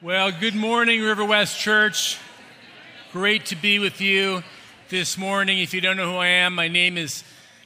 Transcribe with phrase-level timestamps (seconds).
[0.00, 2.18] Well, good morning, River West Church.
[3.10, 4.44] Great to be with you
[4.90, 5.58] this morning.
[5.58, 7.24] If you don't know who I am, my name is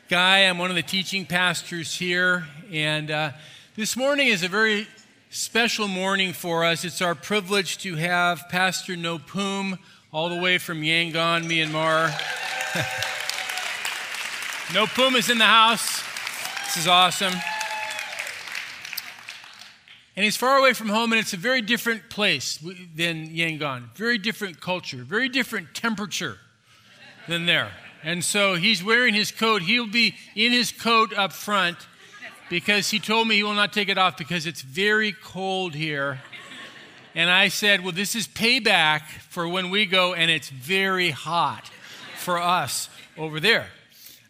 [0.08, 0.45] Guy.
[0.46, 2.46] I'm one of the teaching pastors here.
[2.72, 3.32] And uh,
[3.76, 4.87] this morning is a very
[5.29, 6.87] special morning for us.
[6.87, 9.78] It's our privilege to have Pastor No Nopum
[10.10, 12.08] all the way from Yangon, Myanmar.
[14.72, 16.02] Nopum is in the house.
[16.64, 17.34] This is awesome.
[20.15, 23.95] And he's far away from home, and it's a very different place than Yangon.
[23.95, 26.38] Very different culture, very different temperature
[27.29, 27.73] than there.
[28.05, 29.62] And so he's wearing his coat.
[29.62, 31.79] He'll be in his coat up front
[32.51, 36.21] because he told me he will not take it off because it's very cold here.
[37.15, 41.71] And I said, Well, this is payback for when we go and it's very hot
[42.16, 43.69] for us over there.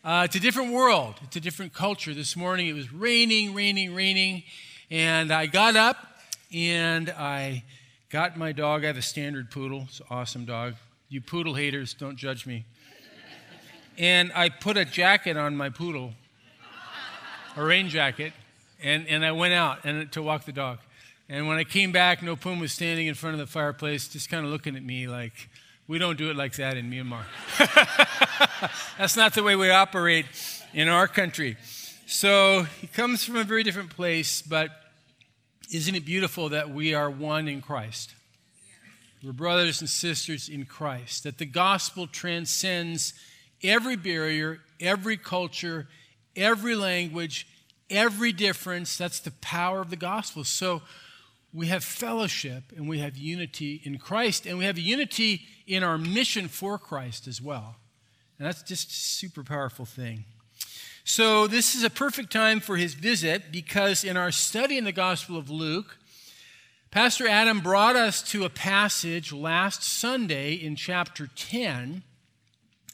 [0.04, 2.12] Uh, it's a different world, it's a different culture.
[2.12, 4.44] This morning it was raining, raining, raining.
[4.92, 5.96] And I got up
[6.52, 7.64] and I
[8.10, 8.84] got my dog.
[8.84, 9.86] I have a standard poodle.
[9.88, 10.74] It's an awesome dog.
[11.08, 12.66] You poodle haters, don't judge me.
[13.96, 16.12] And I put a jacket on my poodle,
[17.56, 18.34] a rain jacket,
[18.82, 20.78] and, and I went out and, to walk the dog.
[21.26, 24.44] And when I came back, Nopum was standing in front of the fireplace, just kind
[24.44, 25.48] of looking at me like,
[25.88, 27.22] we don't do it like that in Myanmar.
[28.98, 30.26] That's not the way we operate
[30.74, 31.56] in our country.
[32.04, 34.81] So he comes from a very different place, but
[35.72, 38.14] isn't it beautiful that we are one in Christ?
[39.24, 43.14] We're brothers and sisters in Christ, that the gospel transcends
[43.62, 45.88] every barrier, every culture,
[46.36, 47.46] every language,
[47.88, 48.98] every difference.
[48.98, 50.44] That's the power of the gospel.
[50.44, 50.82] So
[51.54, 55.96] we have fellowship and we have unity in Christ, and we have unity in our
[55.96, 57.76] mission for Christ as well.
[58.38, 60.24] And that's just a super powerful thing.
[61.04, 64.92] So, this is a perfect time for his visit because in our study in the
[64.92, 65.98] Gospel of Luke,
[66.92, 72.04] Pastor Adam brought us to a passage last Sunday in chapter 10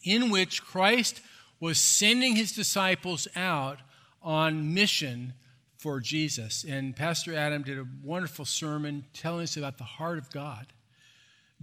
[0.04, 1.20] in which Christ
[1.60, 3.80] was sending his disciples out
[4.22, 5.34] on mission
[5.76, 6.64] for Jesus.
[6.64, 10.68] And Pastor Adam did a wonderful sermon telling us about the heart of God.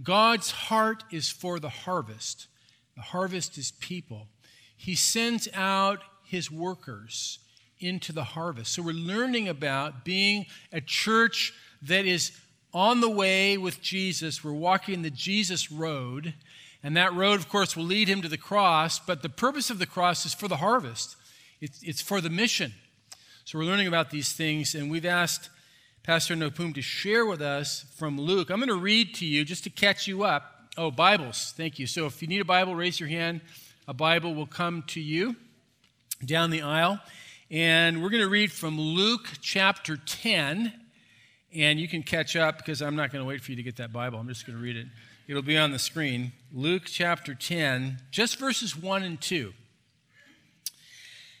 [0.00, 2.46] God's heart is for the harvest,
[2.94, 4.28] the harvest is people.
[4.76, 7.38] He sends out his workers
[7.78, 8.72] into the harvest.
[8.72, 12.32] So we're learning about being a church that is
[12.72, 14.42] on the way with Jesus.
[14.42, 16.34] We're walking the Jesus road.
[16.82, 18.98] And that road, of course, will lead him to the cross.
[18.98, 21.16] But the purpose of the cross is for the harvest,
[21.60, 22.74] it's, it's for the mission.
[23.44, 24.74] So we're learning about these things.
[24.74, 25.50] And we've asked
[26.02, 28.50] Pastor Nopum to share with us from Luke.
[28.50, 30.52] I'm going to read to you just to catch you up.
[30.76, 31.54] Oh, Bibles.
[31.56, 31.86] Thank you.
[31.86, 33.40] So if you need a Bible, raise your hand.
[33.88, 35.36] A Bible will come to you
[36.24, 36.98] down the aisle.
[37.50, 40.72] And we're going to read from Luke chapter 10.
[41.54, 43.76] And you can catch up because I'm not going to wait for you to get
[43.76, 44.18] that Bible.
[44.18, 44.86] I'm just going to read it.
[45.28, 46.32] It'll be on the screen.
[46.52, 49.52] Luke chapter 10, just verses 1 and 2.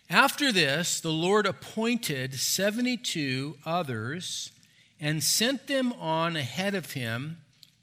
[0.08, 4.52] After this, the Lord appointed 72 others
[5.00, 7.38] and sent them on ahead of him,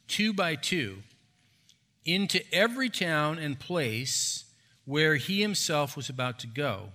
[0.08, 1.04] two by two,
[2.06, 4.43] into every town and place
[4.86, 6.90] where he himself was about to go.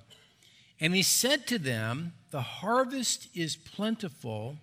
[0.81, 4.57] And he said to them, The harvest is plentiful,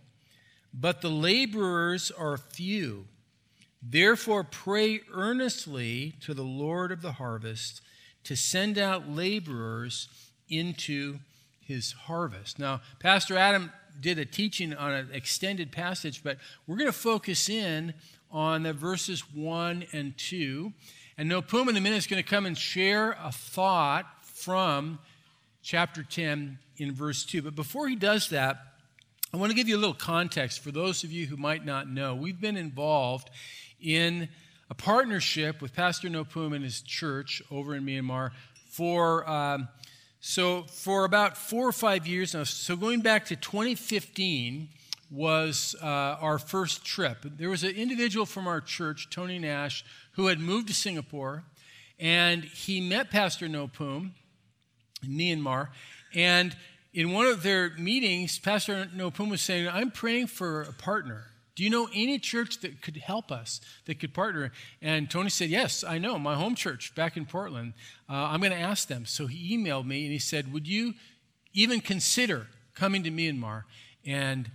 [0.74, 3.06] but the laborers are few.
[3.82, 7.82] Therefore, pray earnestly to the Lord of the harvest
[8.24, 10.08] to send out laborers
[10.50, 11.20] into
[11.60, 12.60] his harvest.
[12.60, 17.50] Now, Pastor Adam did a teaching on an extended passage, but we're going to focus
[17.50, 17.94] in
[18.32, 20.74] on the verses 1 and 2.
[21.18, 25.00] And Nopum in a minute is going to come and share a thought from
[25.64, 27.42] chapter 10 in verse 2.
[27.42, 28.58] But before he does that,
[29.34, 31.90] I want to give you a little context for those of you who might not
[31.90, 32.16] know.
[32.16, 33.30] We've been involved
[33.82, 34.28] in
[34.70, 38.32] a partnership with Pastor Nopum and his church over in Myanmar
[38.68, 39.70] for um,
[40.20, 42.44] so for about four or five years now.
[42.44, 44.70] So going back to 2015
[45.12, 47.18] was uh, our first trip.
[47.24, 51.44] There was an individual from our church, Tony Nash, who had moved to Singapore,
[52.00, 54.12] and he met Pastor Nopum
[55.04, 55.70] in Myanmar.
[56.14, 56.56] And
[56.94, 61.26] in one of their meetings, Pastor Nopum was saying, I'm praying for a partner.
[61.56, 64.52] Do you know any church that could help us, that could partner?
[64.82, 67.74] And Tony said, Yes, I know, my home church back in Portland.
[68.10, 69.06] Uh, I'm going to ask them.
[69.06, 70.96] So he emailed me and he said, Would you
[71.54, 73.64] even consider coming to Myanmar
[74.06, 74.52] and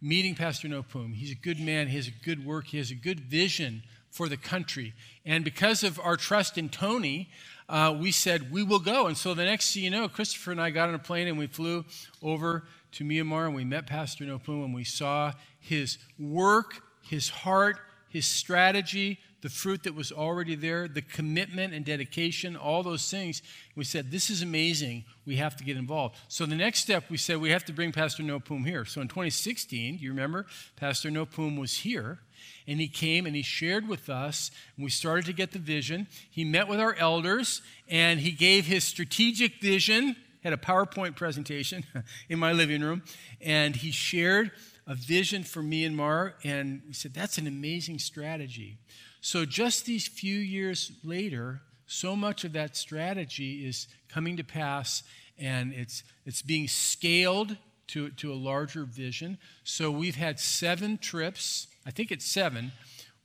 [0.00, 1.14] meeting Pastor Nopum?
[1.14, 4.28] He's a good man, he has a good work, he has a good vision for
[4.28, 4.92] the country.
[5.24, 7.28] And because of our trust in Tony,
[7.68, 9.06] uh, we said, we will go.
[9.06, 11.38] And so the next thing you know, Christopher and I got on a plane and
[11.38, 11.84] we flew
[12.22, 17.78] over to Myanmar and we met Pastor Nopum and we saw his work his heart,
[18.08, 23.42] his strategy, the fruit that was already there, the commitment and dedication, all those things.
[23.74, 25.04] We said, This is amazing.
[25.24, 26.16] We have to get involved.
[26.28, 28.84] So the next step, we said, We have to bring Pastor Nopum here.
[28.84, 30.46] So in 2016, do you remember?
[30.76, 32.18] Pastor Nopum was here.
[32.66, 36.06] And he came and he shared with us, and we started to get the vision.
[36.30, 41.84] He met with our elders and he gave his strategic vision, had a PowerPoint presentation
[42.28, 43.02] in my living room,
[43.40, 44.52] and he shared
[44.86, 46.34] a vision for Myanmar.
[46.44, 48.78] And we said, That's an amazing strategy.
[49.20, 55.02] So, just these few years later, so much of that strategy is coming to pass
[55.38, 57.56] and it's, it's being scaled
[57.88, 59.38] to, to a larger vision.
[59.62, 62.72] So, we've had seven trips, I think it's seven,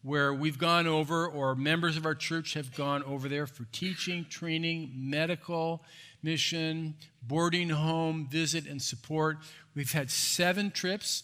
[0.06, 4.26] where we've gone over, or members of our church have gone over there for teaching,
[4.30, 5.82] training, medical,
[6.22, 9.38] mission, boarding home, visit, and support.
[9.74, 11.24] We've had seven trips.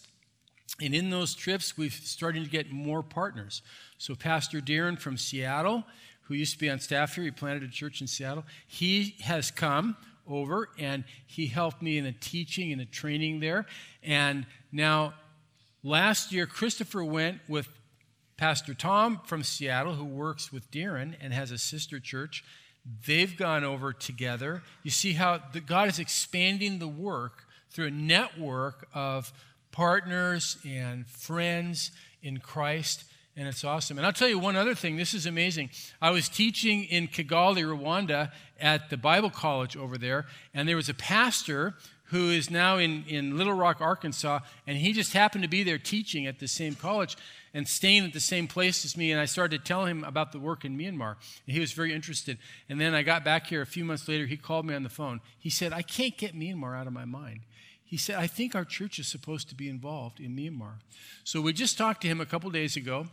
[0.80, 3.62] And in those trips, we've started to get more partners.
[3.98, 5.84] So, Pastor Darren from Seattle,
[6.22, 9.50] who used to be on staff here, he planted a church in Seattle, he has
[9.50, 9.96] come
[10.26, 13.66] over and he helped me in a teaching and a training there.
[14.02, 15.14] And now,
[15.82, 17.68] last year, Christopher went with
[18.36, 22.44] Pastor Tom from Seattle, who works with Darren and has a sister church.
[23.06, 24.62] They've gone over together.
[24.82, 29.32] You see how the, God is expanding the work through a network of
[29.72, 31.90] partners and friends
[32.22, 33.04] in Christ
[33.36, 33.96] and it's awesome.
[33.96, 34.96] And I'll tell you one other thing.
[34.96, 35.70] This is amazing.
[36.00, 38.30] I was teaching in Kigali, Rwanda,
[38.60, 41.74] at the Bible college over there, and there was a pastor
[42.04, 45.78] who is now in, in Little Rock, Arkansas, and he just happened to be there
[45.78, 47.16] teaching at the same college
[47.54, 49.12] and staying at the same place as me.
[49.12, 51.16] And I started to tell him about the work in Myanmar.
[51.46, 52.36] And he was very interested.
[52.68, 54.26] And then I got back here a few months later.
[54.26, 55.22] He called me on the phone.
[55.38, 57.40] He said, I can't get Myanmar out of my mind.
[57.92, 60.76] He said, I think our church is supposed to be involved in Myanmar.
[61.24, 63.08] So we just talked to him a couple days ago.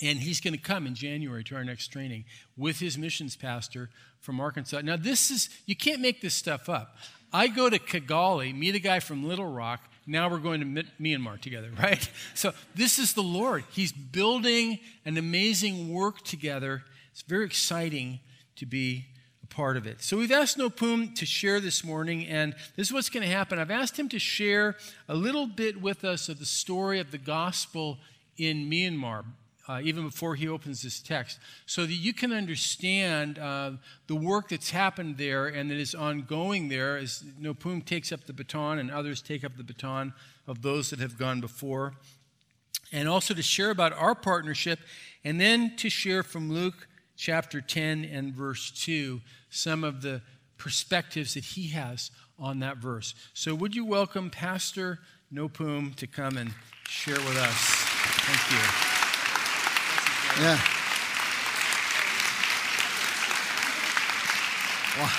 [0.00, 2.24] And he's going to come in January to our next training
[2.56, 3.90] with his missions pastor
[4.20, 4.82] from Arkansas.
[4.82, 6.96] Now, this is, you can't make this stuff up.
[7.32, 9.80] I go to Kigali, meet a guy from Little Rock.
[10.06, 12.08] Now we're going to Myanmar together, right?
[12.34, 13.64] So, this is the Lord.
[13.72, 16.84] He's building an amazing work together.
[17.10, 18.20] It's very exciting
[18.54, 19.06] to be
[19.50, 20.02] part of it.
[20.02, 23.58] So, we've asked Nopum to share this morning, and this is what's going to happen.
[23.58, 24.76] I've asked him to share
[25.08, 27.98] a little bit with us of the story of the gospel
[28.36, 29.24] in Myanmar
[29.68, 33.72] uh, even before he opens this text, so that you can understand uh,
[34.06, 38.32] the work that's happened there and that is ongoing there as Nopum takes up the
[38.32, 40.14] baton and others take up the baton
[40.46, 41.92] of those that have gone before.
[42.90, 44.78] And also to share about our partnership,
[45.22, 49.20] and then to share from Luke chapter 10 and verse 2
[49.50, 50.22] some of the
[50.56, 53.14] perspectives that he has on that verse.
[53.34, 55.00] So, would you welcome Pastor
[55.32, 56.54] Nopum to come and
[56.88, 57.56] share with us?
[57.56, 58.58] Thank you.
[60.44, 60.60] Yeah.
[64.98, 65.10] Wow.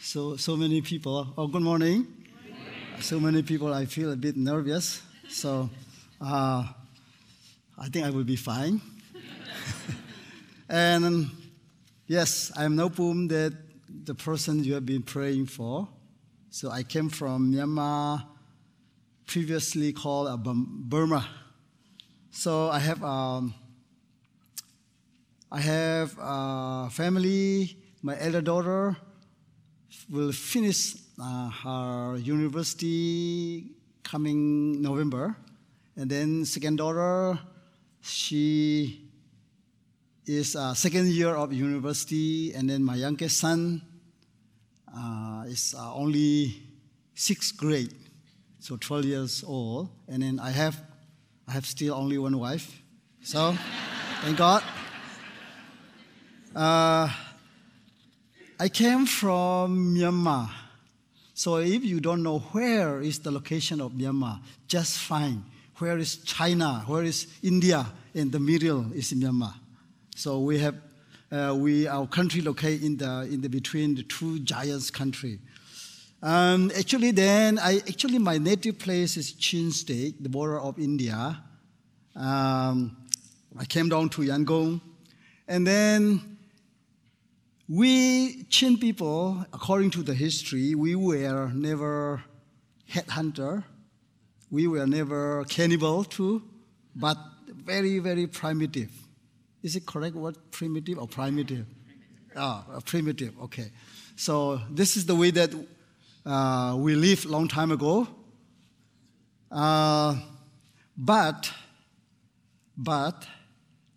[0.00, 1.32] So, so many people.
[1.38, 2.02] Oh, good morning.
[2.02, 3.00] good morning.
[3.00, 5.02] So many people, I feel a bit nervous.
[5.28, 5.70] So,
[6.20, 6.66] uh,
[7.78, 8.80] I think I will be fine.
[10.68, 11.30] And
[12.06, 13.54] yes, I am Nopum, that
[14.04, 15.88] the person you have been praying for.
[16.50, 18.24] So I came from Myanmar,
[19.26, 21.26] previously called uh, Burma.
[22.30, 23.54] So I have um,
[25.50, 27.76] I have a family.
[28.02, 28.96] My elder daughter
[30.10, 33.66] will finish uh, her university
[34.02, 35.36] coming November,
[35.96, 37.38] and then second daughter,
[38.00, 39.01] she
[40.26, 43.82] is a second year of university, and then my youngest son
[44.94, 46.62] uh, is uh, only
[47.14, 47.94] sixth grade,
[48.58, 50.80] so 12 years old, and then I have
[51.48, 52.80] I have still only one wife.
[53.22, 53.56] So,
[54.22, 54.62] thank God.
[56.54, 57.08] Uh,
[58.58, 60.48] I came from Myanmar.
[61.34, 64.38] So if you don't know where is the location of Myanmar,
[64.68, 65.42] just find
[65.78, 69.54] where is China, where is India, in the middle is Myanmar.
[70.14, 70.74] So we have
[71.30, 75.38] uh, we our country located in the in the between the two giants country.
[76.22, 81.42] Um, actually, then I actually my native place is Chin State, the border of India.
[82.14, 82.96] Um,
[83.58, 84.80] I came down to Yangon,
[85.48, 86.36] and then
[87.68, 92.22] we Chin people, according to the history, we were never
[92.88, 93.64] headhunter,
[94.50, 96.42] we were never cannibal too,
[96.94, 97.16] but
[97.48, 99.01] very very primitive.
[99.62, 101.66] Is it correct word primitive or primitive?
[102.34, 103.38] Ah, primitive.
[103.42, 103.70] Okay.
[104.16, 105.54] So this is the way that
[106.24, 108.08] uh, we lived long time ago.
[109.50, 110.16] Uh,
[110.96, 111.50] But,
[112.76, 113.26] but,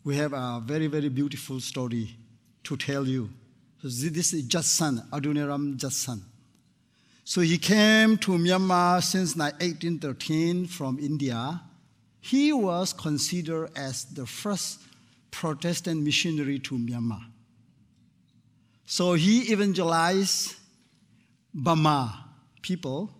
[0.03, 2.15] we have a very, very beautiful story
[2.63, 3.29] to tell you.
[3.81, 6.23] So this is Judson, Adoniram Judson.
[7.23, 11.61] So he came to Myanmar since 1813 from India.
[12.21, 14.79] He was considered as the first
[15.35, 17.21] Protestant missionary to Myanmar.
[18.85, 20.55] So he evangelized
[21.53, 22.29] Burma
[22.61, 23.11] people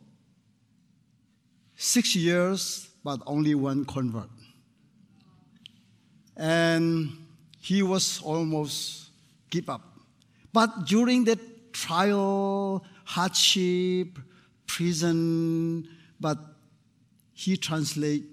[1.76, 4.30] six years, but only one convert.
[6.38, 7.12] And
[7.60, 9.10] he was almost
[9.50, 9.82] give up.
[10.54, 14.18] But during that trial, hardship,
[14.68, 15.90] prison,
[16.22, 16.38] but
[17.34, 18.24] he translate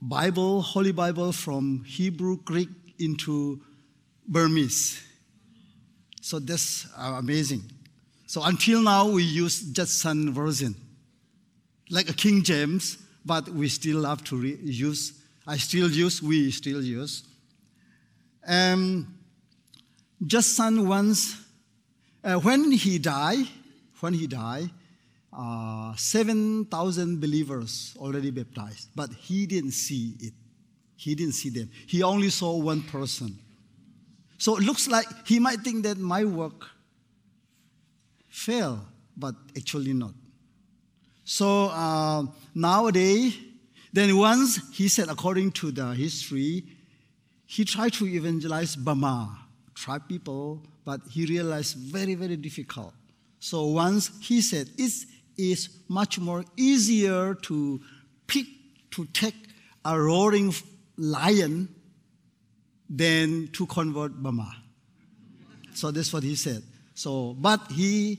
[0.00, 3.60] Bible, Holy Bible from Hebrew, Greek into
[4.26, 5.02] Burmese.
[6.20, 7.62] So that's amazing.
[8.26, 10.74] So until now, we use Judson version,
[11.90, 15.12] like a King James, but we still have to re- use.
[15.46, 16.22] I still use.
[16.22, 17.24] We still use.
[18.46, 19.14] Um,
[20.26, 21.36] Judson once,
[22.22, 23.46] uh, when he died,
[24.00, 24.70] when he died,
[25.36, 30.32] uh, 7,000 believers already baptized, but he didn't see it.
[31.04, 31.68] He didn't see them.
[31.86, 33.38] He only saw one person.
[34.38, 36.64] So it looks like he might think that my work
[38.30, 38.80] failed,
[39.14, 40.14] but actually not.
[41.24, 43.36] So uh, nowadays,
[43.92, 46.64] then once he said, according to the history,
[47.44, 49.38] he tried to evangelize Burma,
[49.74, 52.94] tribe people, but he realized very, very difficult.
[53.40, 54.92] So once he said, it
[55.36, 57.80] is much more easier to
[58.26, 58.46] pick,
[58.92, 59.36] to take
[59.84, 60.54] a roaring
[60.96, 61.68] lion
[62.88, 64.50] than to convert Burma.
[65.74, 66.62] So that's what he said.
[66.94, 68.18] So, but he,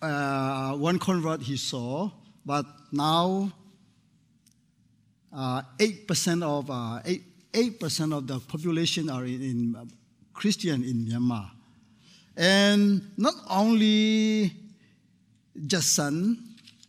[0.00, 2.10] uh, one convert he saw,
[2.46, 3.52] but now
[5.32, 7.00] uh, 8% of, uh,
[7.54, 9.90] 8, percent of the population are in, in
[10.32, 11.50] Christian in Myanmar.
[12.36, 14.52] And not only
[15.66, 16.38] Judson,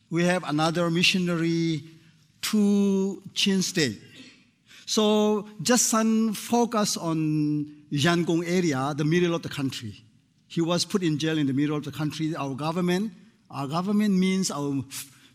[0.09, 1.83] we have another missionary
[2.41, 3.99] to Chin State.
[4.93, 9.95] So Judson focused on Yangon area, the middle of the country.
[10.47, 12.35] He was put in jail in the middle of the country.
[12.35, 13.11] Our government,
[13.49, 14.83] our government means our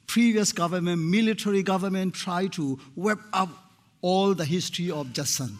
[0.06, 3.48] previous government, military government, tried to wipe up
[4.00, 5.58] all the history of Judson.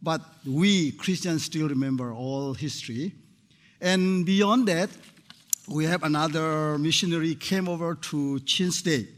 [0.00, 3.12] But we Christians still remember all history.
[3.80, 4.88] And beyond that,
[5.66, 9.08] we have another missionary came over to Chin State.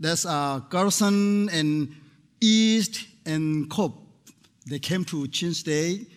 [0.00, 1.94] There's uh, Garrison and
[2.40, 4.02] East and Cope.
[4.68, 6.10] They came to Chin State.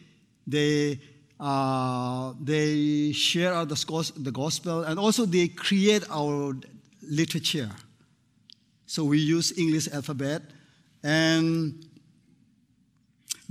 [0.47, 0.99] They
[1.39, 6.53] uh, they share the, the gospel and also they create our
[7.01, 7.69] literature.
[8.85, 10.41] So we use English alphabet
[11.03, 11.85] and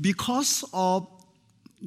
[0.01, 1.09] because of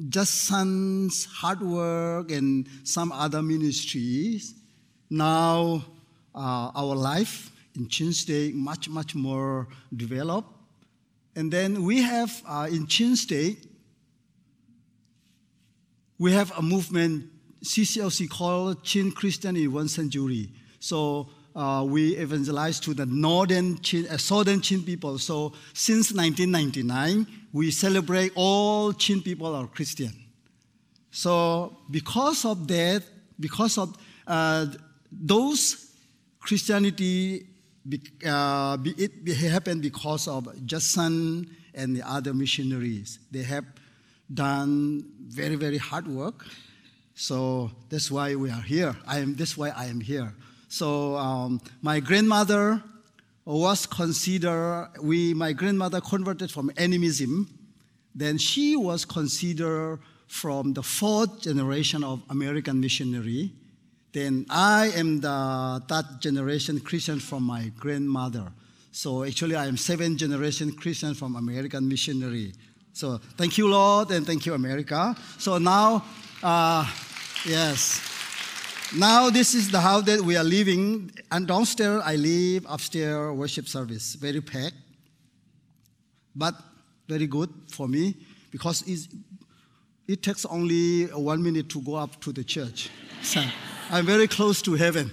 [0.08, 4.54] Judson's hard work and some other ministries,
[5.10, 5.84] now
[6.34, 10.48] uh, our life in Chin State much, much more developed.
[11.34, 13.66] And then we have uh, in Chin State,
[16.18, 17.30] we have a movement,
[17.64, 20.52] CCLC called Chin Christian in One Century.
[20.78, 25.18] So uh, we evangelize to the northern Chin, uh, southern Chin people.
[25.18, 30.12] So since 1999, we celebrate all Chin people are Christian.
[31.10, 33.02] So because of that,
[33.38, 33.96] because of
[34.26, 34.66] uh,
[35.10, 35.92] those
[36.40, 37.46] Christianity,
[38.26, 43.18] uh, it, it happened because of Judson and the other missionaries.
[43.30, 43.64] They have
[44.32, 46.46] done very, very hard work.
[47.14, 48.96] So that's why we are here.
[49.06, 50.32] I am, that's why I am here.
[50.68, 52.82] So um, my grandmother
[53.44, 57.48] was considered, we, my grandmother converted from animism.
[58.14, 59.98] Then she was considered
[60.28, 63.52] from the fourth generation of American missionary.
[64.12, 68.52] Then I am the third generation Christian from my grandmother.
[68.90, 72.52] So actually, I am seventh generation Christian from American missionary.
[72.92, 75.16] So thank you, Lord, and thank you, America.
[75.38, 76.04] So now,
[76.42, 76.86] uh,
[77.46, 78.08] yes.
[78.94, 81.10] Now this is the house that we are living.
[81.30, 84.14] And downstairs I live, upstairs worship service.
[84.16, 84.76] Very packed.
[86.36, 86.54] But
[87.08, 88.14] very good for me
[88.50, 88.84] because
[90.06, 92.90] it takes only one minute to go up to the church.
[93.22, 93.40] So
[93.94, 95.10] I'm very close to heaven.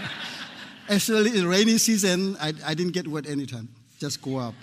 [0.88, 3.68] Actually, in rainy season, I, I didn't get wet anytime.
[3.98, 4.54] Just go up.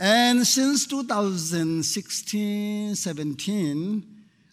[0.00, 4.02] And since 2016, 17,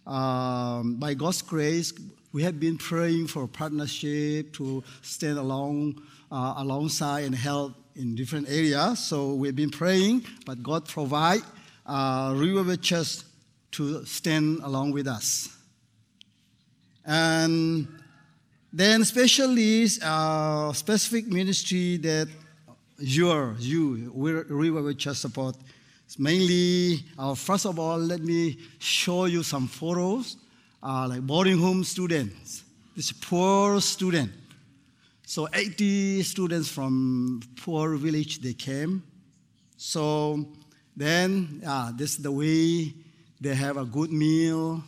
[0.05, 1.91] um, by God's grace,
[2.32, 6.00] we have been praying for partnership to stand along,
[6.32, 9.00] uh, alongside and help in different areas.
[9.00, 11.41] So we've been praying, but God provide
[11.88, 13.24] uh, Riverway Church
[13.72, 15.50] to stand along with us.
[17.05, 17.88] And
[18.74, 22.27] then especially uh, specific ministry that
[22.98, 25.56] your, you, we will just support.
[26.08, 30.38] It's mainly, uh, first of all, let me show you some photos,
[30.82, 32.63] uh, like boarding home students.
[32.96, 34.32] This poor student.
[35.25, 39.03] So 80 students from poor village, they came.
[39.77, 40.48] So
[40.98, 42.94] then, uh, this is the way
[43.39, 44.84] they have a good meal.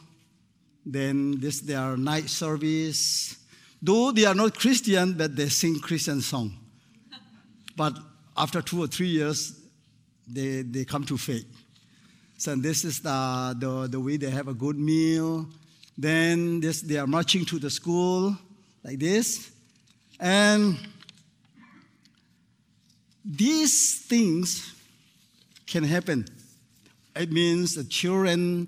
[0.85, 3.37] Then this their night service.
[3.85, 6.57] Though they are not Christian, but they sing Christian song.
[7.77, 7.95] But
[8.35, 9.53] after two or three years,
[10.27, 11.45] they, they come to faith.
[12.35, 15.47] So this is the, the, the way they have a good meal.
[15.95, 18.35] Then this, they are marching to the school
[18.83, 19.51] like this.
[20.19, 20.79] And
[23.23, 24.73] these things
[25.67, 26.25] can happen.
[27.15, 28.67] It means the children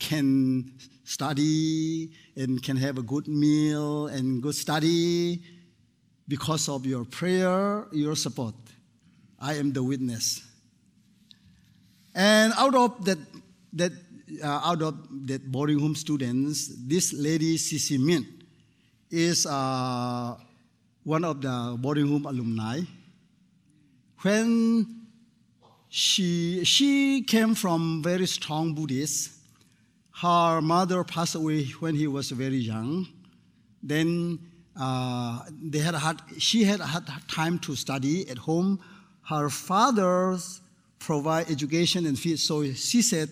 [0.00, 0.72] can
[1.04, 5.42] study and can have a good meal and good study
[6.28, 8.54] because of your prayer, your support.
[9.38, 10.42] I am the witness.
[12.14, 13.18] And out of that,
[13.74, 13.92] that
[14.42, 14.94] uh, out of
[15.26, 18.26] that boarding home students, this lady Sisi Min
[19.10, 20.36] is uh,
[21.04, 22.80] one of the boarding home alumni.
[24.20, 25.02] When
[25.88, 29.32] she, she came from very strong Buddhist,
[30.20, 33.06] her mother passed away when he was very young.
[33.82, 34.38] Then
[34.78, 38.80] uh, they had had, she had had time to study at home.
[39.28, 40.36] Her father
[40.98, 43.28] provide education and feed, so she said,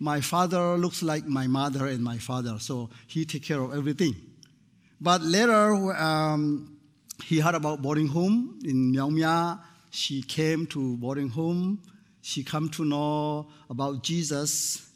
[0.00, 4.14] my father looks like my mother and my father, so he take care of everything.
[5.00, 6.76] But later, um,
[7.24, 9.60] he heard about boarding home in Myanmar.
[9.90, 11.82] She came to boarding home.
[12.22, 14.87] She come to know about Jesus.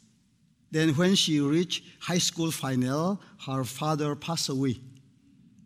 [0.73, 4.79] Then when she reached high school final, her father passed away.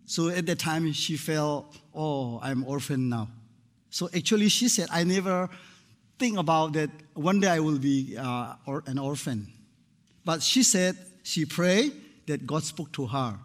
[0.06, 3.30] So at that time, she felt, oh, I'm orphan now.
[3.89, 5.50] So actually, she said, I never
[6.20, 9.48] think about that one day I will be uh, or, an orphan.
[10.26, 11.93] But she said, she prayed
[12.26, 13.39] that God spoke to her.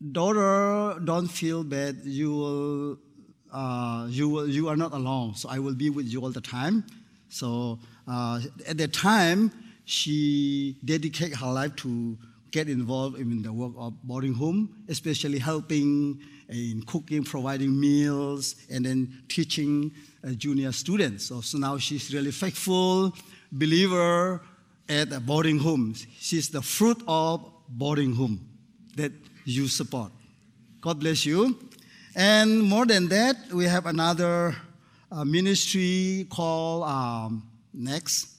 [0.00, 1.98] Daughter, don't feel bad.
[2.04, 2.98] You will,
[3.52, 5.34] uh, you will, you are not alone.
[5.34, 6.84] So I will be with you all the time.
[7.28, 9.52] So uh, at that time,
[9.88, 12.18] she dedicated her life to
[12.50, 16.20] get involved in the work of boarding home, especially helping
[16.50, 19.90] in cooking, providing meals, and then teaching
[20.26, 21.24] uh, junior students.
[21.24, 23.14] So, so, now she's really faithful
[23.50, 24.42] believer
[24.90, 25.94] at a boarding home.
[26.18, 28.46] She's the fruit of boarding home
[28.96, 29.12] that
[29.46, 30.12] you support.
[30.82, 31.58] God bless you.
[32.14, 34.54] And more than that, we have another
[35.10, 38.37] uh, ministry called um, Next.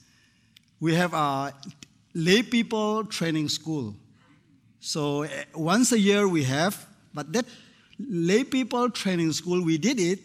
[0.80, 1.54] We have a
[2.14, 3.94] lay people training school.
[4.80, 7.44] So eh, once a year we have, but that
[7.98, 10.20] lay people training school, we did it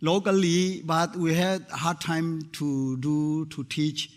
[0.00, 4.10] locally, but we had a hard time to do, to teach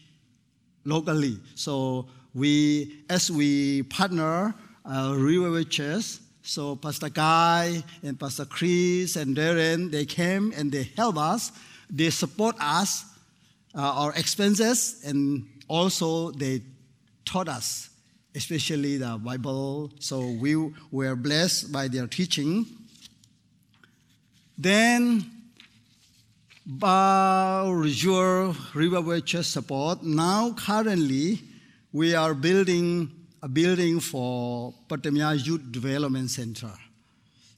[0.86, 1.38] locally.
[1.56, 9.36] So we, as we partner uh, Riverway Church, so Pastor Guy and Pastor Chris and
[9.36, 11.52] Darren, they came and they help us.
[11.90, 13.06] They support us,
[13.76, 16.62] uh, our expenses, and also they
[17.26, 17.90] taught us,
[18.36, 19.92] especially the Bible.
[20.00, 20.56] So we
[20.92, 22.66] were blessed by their teaching.
[24.56, 25.26] Then,
[26.64, 31.42] by your Riverway Church support, now currently
[31.92, 33.10] we are building
[33.42, 36.72] a building for Patamia Youth Development Center.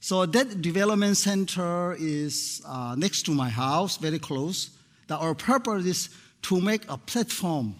[0.00, 4.70] So that development center is uh, next to my house, very close.
[5.08, 6.08] That our purpose is
[6.42, 7.74] to make a platform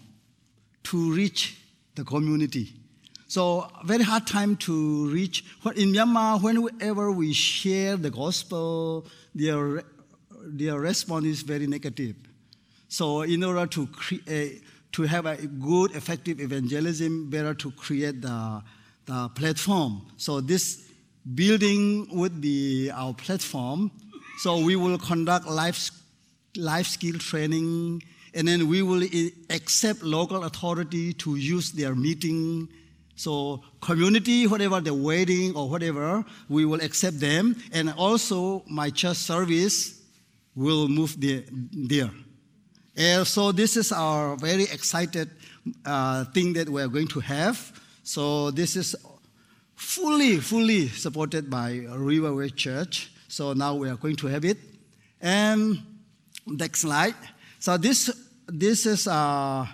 [0.89, 1.57] to reach
[1.95, 2.73] the community.
[3.27, 5.43] So very hard time to reach.
[5.75, 9.83] In Myanmar, whenever we share the gospel, their,
[10.45, 12.15] their response is very negative.
[12.87, 18.63] So in order to, create, to have a good, effective evangelism, better to create the,
[19.05, 20.03] the platform.
[20.15, 20.89] So this
[21.35, 23.91] building would be our platform.
[24.37, 25.91] So we will conduct life,
[26.55, 29.03] life skill training, and then we will
[29.49, 32.69] accept local authority to use their meeting
[33.17, 37.55] so community, whatever the wedding or whatever, we will accept them.
[37.73, 39.99] And also my church service
[40.55, 42.11] will move there.
[42.95, 45.31] And so this is our very excited
[45.83, 47.57] uh, thing that we are going to have.
[48.03, 48.95] So this is
[49.75, 53.11] fully, fully supported by Riverway Church.
[53.27, 54.57] So now we are going to have it.
[55.19, 55.81] And
[56.45, 57.15] next slide.
[57.67, 58.09] So this,
[58.47, 59.67] this is uh,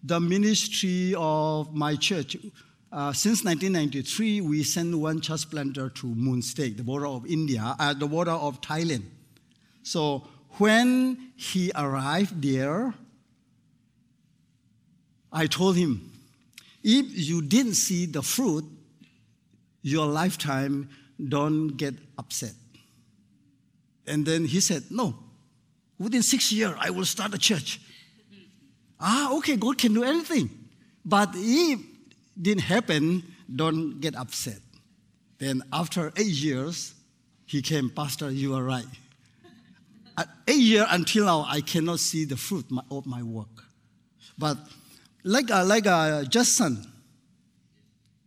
[0.00, 2.36] the ministry of my church.
[2.92, 7.74] Uh, since 1993, we sent one church planter to Mon State, the border of India,
[7.80, 9.02] uh, the border of Thailand.
[9.82, 10.22] So
[10.58, 12.94] when he arrived there,
[15.32, 16.12] I told him,
[16.84, 18.64] if you didn't see the fruit,
[19.82, 20.90] your lifetime,
[21.28, 22.54] don't get upset.
[24.06, 25.16] And then he said, No,
[26.02, 27.80] within six years, I will start a church.
[29.00, 30.50] ah, okay, God can do anything.
[31.04, 31.80] But if
[32.40, 33.22] didn't happen,
[33.54, 34.60] don't get upset.
[35.38, 36.94] Then after eight years,
[37.46, 38.86] he came, Pastor, you are right.
[40.16, 43.64] At eight years until now, I cannot see the fruit of my work.
[44.38, 44.58] But
[45.24, 46.86] like a, like a Judson,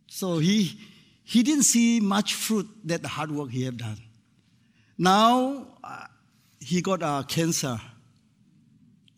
[0.06, 0.78] so he,
[1.24, 3.98] he didn't see much fruit that the hard work he had done.
[4.98, 6.06] Now uh,
[6.60, 7.80] he got uh, cancer.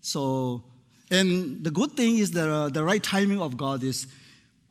[0.01, 0.65] So,
[1.11, 4.07] and the good thing is that uh, the right timing of God is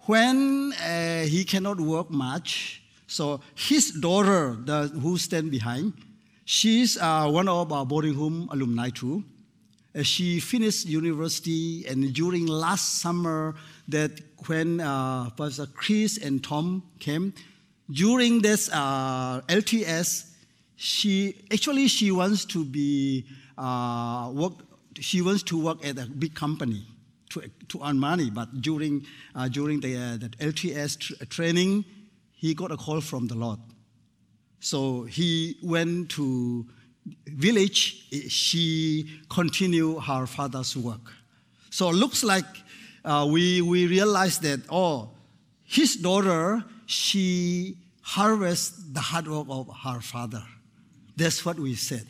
[0.02, 2.82] when uh, he cannot work much.
[3.08, 5.94] So his daughter, the, who stand behind,
[6.46, 9.24] she's uh, one of our boarding home alumni too.
[9.96, 13.56] Uh, she finished university, and during last summer,
[13.88, 14.12] that
[14.46, 17.34] when uh, Pastor Chris and Tom came,
[17.90, 20.27] during this uh, LTS,
[20.78, 23.26] she actually she wants to be
[23.58, 24.54] uh, work.
[25.00, 26.88] She wants to work at a big company
[27.32, 28.30] to, to earn money.
[28.30, 31.84] But during uh, during the, uh, LTS tr- training,
[32.32, 33.60] he got a call from the Lord.
[34.60, 36.66] So he went to
[37.26, 41.12] village, she continued her father's work.
[41.70, 42.46] So it looks like
[43.06, 45.12] uh, we, we realized that, oh,
[45.64, 50.44] his daughter, she harvests the hard work of her father.
[51.18, 52.08] That's what we said.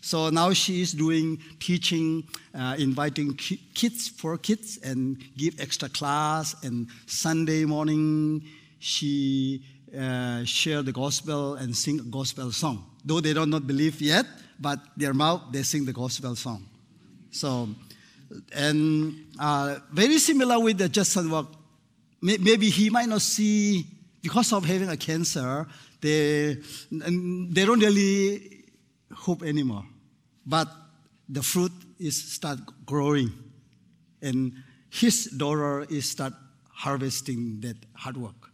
[0.00, 5.90] So now she is doing teaching, uh, inviting ki- kids for kids and give extra
[5.90, 6.54] class.
[6.64, 8.42] And Sunday morning,
[8.78, 9.62] she
[9.98, 12.86] uh, share the gospel and sing a gospel song.
[13.04, 14.26] Though they do not not believe yet,
[14.58, 16.64] but their mouth, they sing the gospel song.
[17.30, 17.68] So,
[18.54, 21.46] and uh, very similar with the Judson work.
[22.22, 23.86] Maybe he might not see,
[24.22, 25.66] because of having a cancer,
[26.00, 26.56] they,
[26.90, 28.64] they don't really
[29.14, 29.84] hope anymore.
[30.46, 30.68] But
[31.28, 33.32] the fruit is start growing.
[34.22, 34.52] And
[34.90, 36.34] his daughter is start
[36.72, 38.50] harvesting that hard work.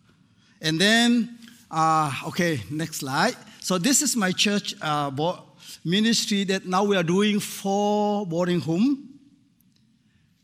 [0.61, 1.39] And then,
[1.71, 3.37] uh, okay, next slide.
[3.61, 5.11] So this is my church uh,
[5.85, 9.09] ministry that now we are doing for boarding home.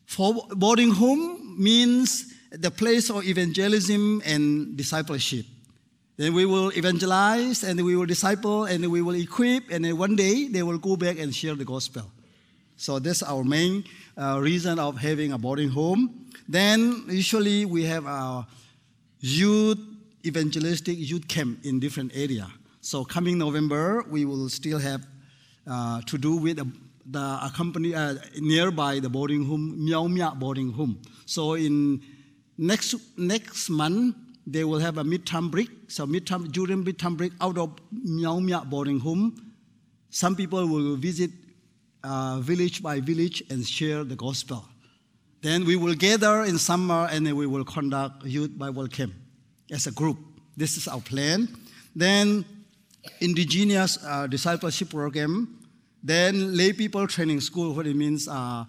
[0.06, 5.46] For boarding home means the place of evangelism and discipleship.
[6.22, 10.14] Then we will evangelize and we will disciple and we will equip, and then one
[10.14, 12.04] day they will go back and share the gospel.
[12.76, 13.82] So that's our main
[14.16, 16.30] uh, reason of having a boarding home.
[16.48, 18.46] Then usually we have our
[19.18, 19.80] youth
[20.24, 22.46] evangelistic youth camp in different area.
[22.82, 25.04] So coming November, we will still have
[25.66, 26.70] uh, to do with the,
[27.10, 31.02] the company uh, nearby the boarding home, Miao Mia boarding home.
[31.26, 32.00] So in
[32.56, 34.14] next next month,
[34.46, 35.68] they will have a midterm break.
[35.88, 39.54] So midterm during midterm break, out of Miao Mia boarding home,
[40.10, 41.30] some people will visit
[42.04, 44.64] uh, village by village and share the gospel.
[45.40, 49.12] Then we will gather in summer and then we will conduct youth Bible camp
[49.70, 50.18] as a group.
[50.56, 51.48] This is our plan.
[51.94, 52.44] Then
[53.20, 55.58] indigenous uh, discipleship program.
[56.02, 58.64] Then lay people training school, what it means uh,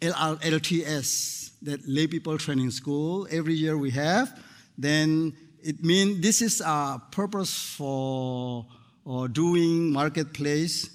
[0.00, 3.26] LTS, that lay people training school.
[3.30, 4.38] Every year we have.
[4.76, 8.66] Then it means this is a purpose for
[9.06, 10.90] uh, doing marketplace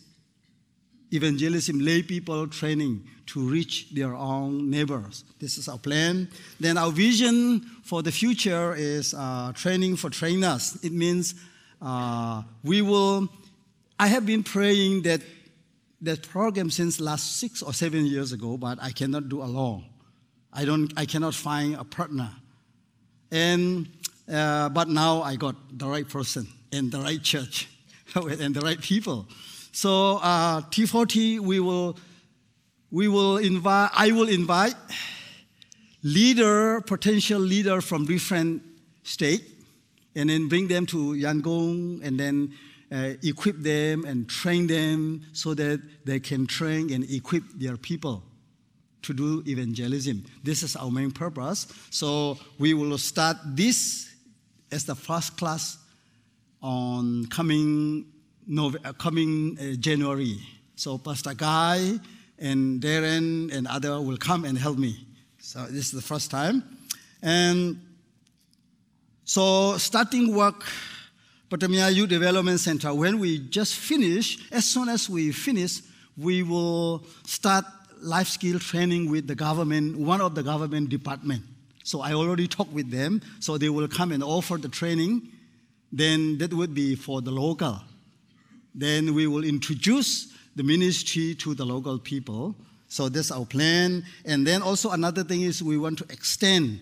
[1.12, 5.24] evangelism, lay people training to reach their own neighbors.
[5.40, 6.30] This is our plan.
[6.60, 10.78] Then our vision for the future is uh, training for trainers.
[10.84, 11.36] It means
[11.82, 13.30] uh, we will.
[14.00, 15.22] I have been praying that
[16.02, 19.86] that program since last six or seven years ago, but I cannot do alone.
[20.54, 20.92] I don't.
[20.98, 22.32] I cannot find a partner.
[23.32, 23.88] And
[24.32, 27.68] uh, but now I got the right person and the right church
[28.16, 29.28] and the right people.
[29.72, 31.98] So uh, T4T, we will,
[32.92, 34.76] we will invite, I will invite
[36.04, 38.62] leader, potential leader from different
[39.04, 39.44] state,
[40.16, 42.54] and then bring them to Yangon, and then
[42.92, 48.24] uh, equip them and train them so that they can train and equip their people
[49.02, 50.26] to do evangelism.
[50.44, 51.68] This is our main purpose.
[51.90, 54.10] So we will start this
[54.72, 55.78] as the first class
[56.62, 58.06] on coming
[58.48, 60.40] Nov- uh, coming uh, January.
[60.76, 62.00] So Pastor Guy
[62.40, 65.06] and Darren and other will come and help me.
[65.40, 66.64] So this is the first time.
[67.22, 67.80] And
[69.24, 70.66] so starting work,
[71.50, 75.82] Patamia Youth Development Center, when we just finish, as soon as we finish,
[76.18, 77.66] we will start
[78.02, 81.44] life skill training with the government, one of the government department.
[81.84, 85.28] So I already talked with them, so they will come and offer the training.
[85.92, 87.82] Then that would be for the local.
[88.76, 92.56] Then we will introduce the ministry to the local people.
[92.88, 94.06] So that's our plan.
[94.26, 96.80] And then also another thing is we want to extend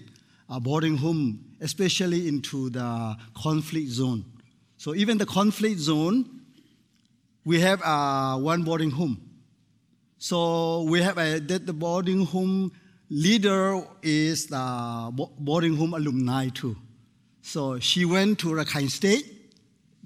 [0.49, 4.25] our boarding home, especially into the conflict zone.
[4.77, 6.25] So even the conflict zone,
[7.45, 9.26] we have uh, one boarding home.
[10.19, 12.71] So we have a that the boarding home
[13.10, 16.75] leader is the boarding home alumni too.
[17.41, 19.53] So she went to Rakhine State,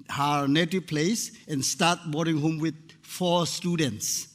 [0.09, 4.27] her native place, and start boarding home with four students.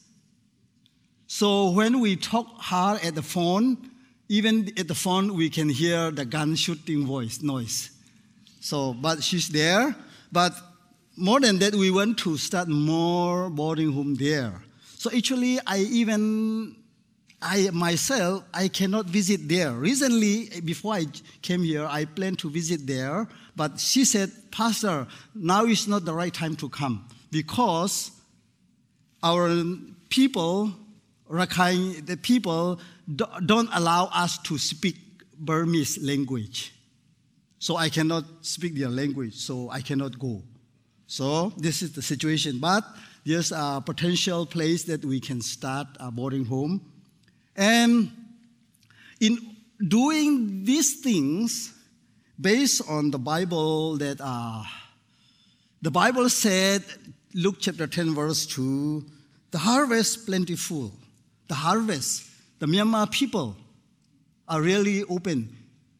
[1.27, 3.91] So when we talk her at the phone,
[4.29, 7.91] even at the phone we can hear the gun shooting voice noise.
[8.59, 9.95] So, but she's there.
[10.31, 10.53] But
[11.15, 14.63] more than that, we want to start more boarding home there.
[14.97, 16.75] So actually, I even
[17.39, 19.71] I myself I cannot visit there.
[19.71, 21.05] Recently, before I
[21.43, 25.05] came here, I planned to visit there, but she said, Pastor,
[25.35, 28.09] now is not the right time to come because
[29.21, 29.49] our
[30.09, 30.73] people,
[31.29, 32.79] Rakhine, the people
[33.45, 34.95] don't allow us to speak
[35.37, 36.73] Burmese language.
[37.59, 40.41] So I cannot speak their language, so I cannot go.
[41.05, 42.57] So this is the situation.
[42.59, 42.83] But
[43.27, 46.79] there's a potential place that we can start a boarding home.
[47.57, 48.09] And
[49.19, 49.37] in
[49.85, 51.73] doing these things,
[52.39, 54.63] based on the Bible that uh,
[55.81, 56.85] the Bible said,
[57.33, 59.03] Luke chapter 10, verse 2,
[59.51, 60.93] the harvest plentiful.
[61.49, 63.57] The harvest, the Myanmar people
[64.47, 65.53] are really open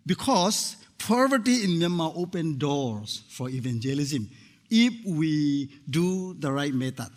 [0.06, 4.30] because poverty in Myanmar opened doors for evangelism
[4.70, 7.10] if we do the right method.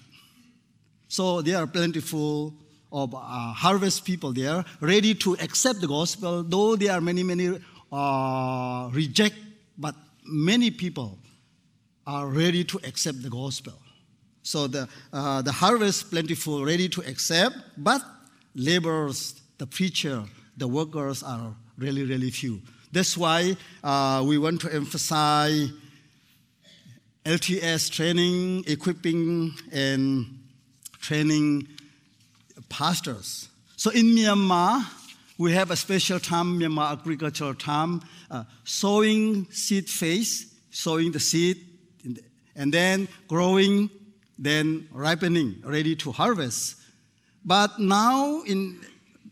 [1.09, 2.55] So there are plentiful
[2.93, 7.59] of uh, harvest people there, ready to accept the gospel, though there are many, many
[7.93, 9.37] uh, reject,
[9.79, 11.19] but many people
[12.07, 13.75] are ready to accept the gospel.
[14.43, 18.03] So the, uh, the harvest plentiful, ready to accept, but
[18.55, 20.25] laborers, the preacher,
[20.57, 22.61] the workers are really, really few.
[22.93, 25.71] That's why uh, we want to emphasize
[27.25, 30.39] LTS training, equipping, and
[31.01, 31.69] training
[32.69, 33.49] pastors.
[33.77, 34.85] So in Myanmar,
[35.37, 41.59] we have a special term, Myanmar agricultural term, uh, sowing seed phase, sowing the seed,
[42.55, 43.91] and then growing,
[44.39, 46.77] then ripening, ready to harvest.
[47.45, 48.81] But now in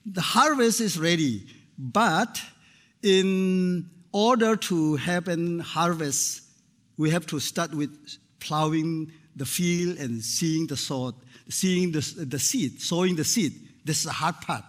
[0.05, 1.47] the harvest is ready,
[1.79, 2.41] but
[3.03, 6.48] in order to happen harvest,
[6.99, 7.97] we have to start with
[8.41, 11.15] plowing the field and seeing the sod,
[11.49, 13.53] seeing the, the seed, sowing the seed.
[13.85, 14.65] This is the hard part.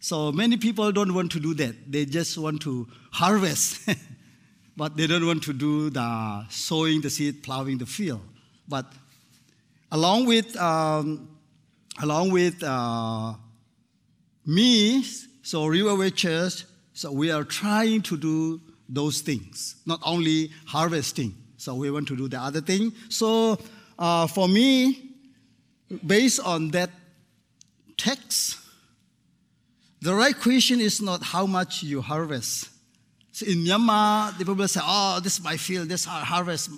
[0.00, 1.90] So many people don't want to do that.
[1.90, 3.90] They just want to harvest,
[4.76, 8.22] but they don't want to do the sowing the seed, plowing the field.
[8.68, 8.86] But
[9.90, 11.28] along with um,
[12.00, 13.34] along with uh,
[14.46, 15.02] me,
[15.42, 21.34] so Riverway Church, so we are trying to do those things, not only harvesting.
[21.58, 22.92] So we want to do the other thing.
[23.10, 23.58] So
[23.98, 25.10] uh, for me,
[26.06, 26.90] based on that
[27.96, 28.58] text,
[30.00, 32.70] the right question is not how much you harvest.
[33.32, 36.70] So in Myanmar, the people say, oh, this is my field, this is our harvest.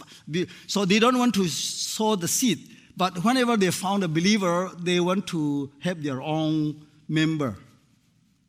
[0.66, 2.59] So they don't want to sow the seed.
[2.97, 7.57] But whenever they found a believer, they want to have their own member.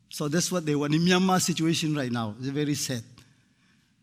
[0.08, 2.34] So that's what they want in Myanmar situation right now.
[2.38, 3.02] It's very sad.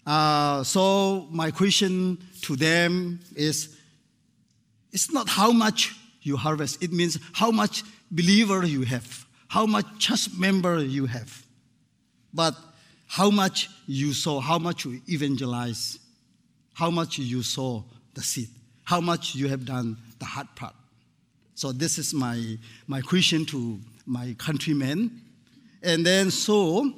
[0.09, 3.77] Uh, so my question to them is,
[4.91, 6.81] it's not how much you harvest.
[6.81, 11.45] It means how much believer you have, how much church member you have,
[12.33, 12.55] but
[13.05, 15.99] how much you sow, how much you evangelize,
[16.73, 18.49] how much you sow the seed,
[18.85, 20.73] how much you have done the hard part.
[21.53, 25.21] So this is my, my question to my countrymen.
[25.83, 26.95] And then so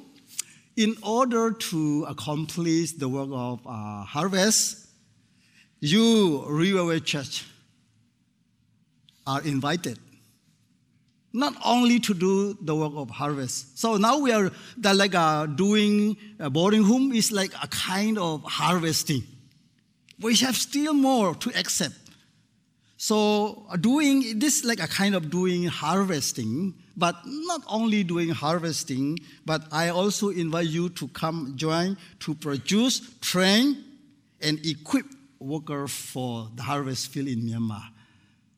[0.76, 4.88] in order to accomplish the work of uh, harvest,
[5.80, 7.44] you, Riverway Church,
[9.26, 9.98] are invited
[11.32, 13.78] not only to do the work of harvest.
[13.78, 14.50] So now we are
[14.82, 19.22] like uh, doing a boarding home is like a kind of harvesting.
[20.20, 21.94] We have still more to accept.
[23.02, 29.18] So uh, doing this like a kind of doing harvesting, but not only doing harvesting,
[29.44, 33.82] but I also invite you to come join to produce, train,
[34.40, 35.06] and equip
[35.40, 37.82] workers for the harvest field in Myanmar.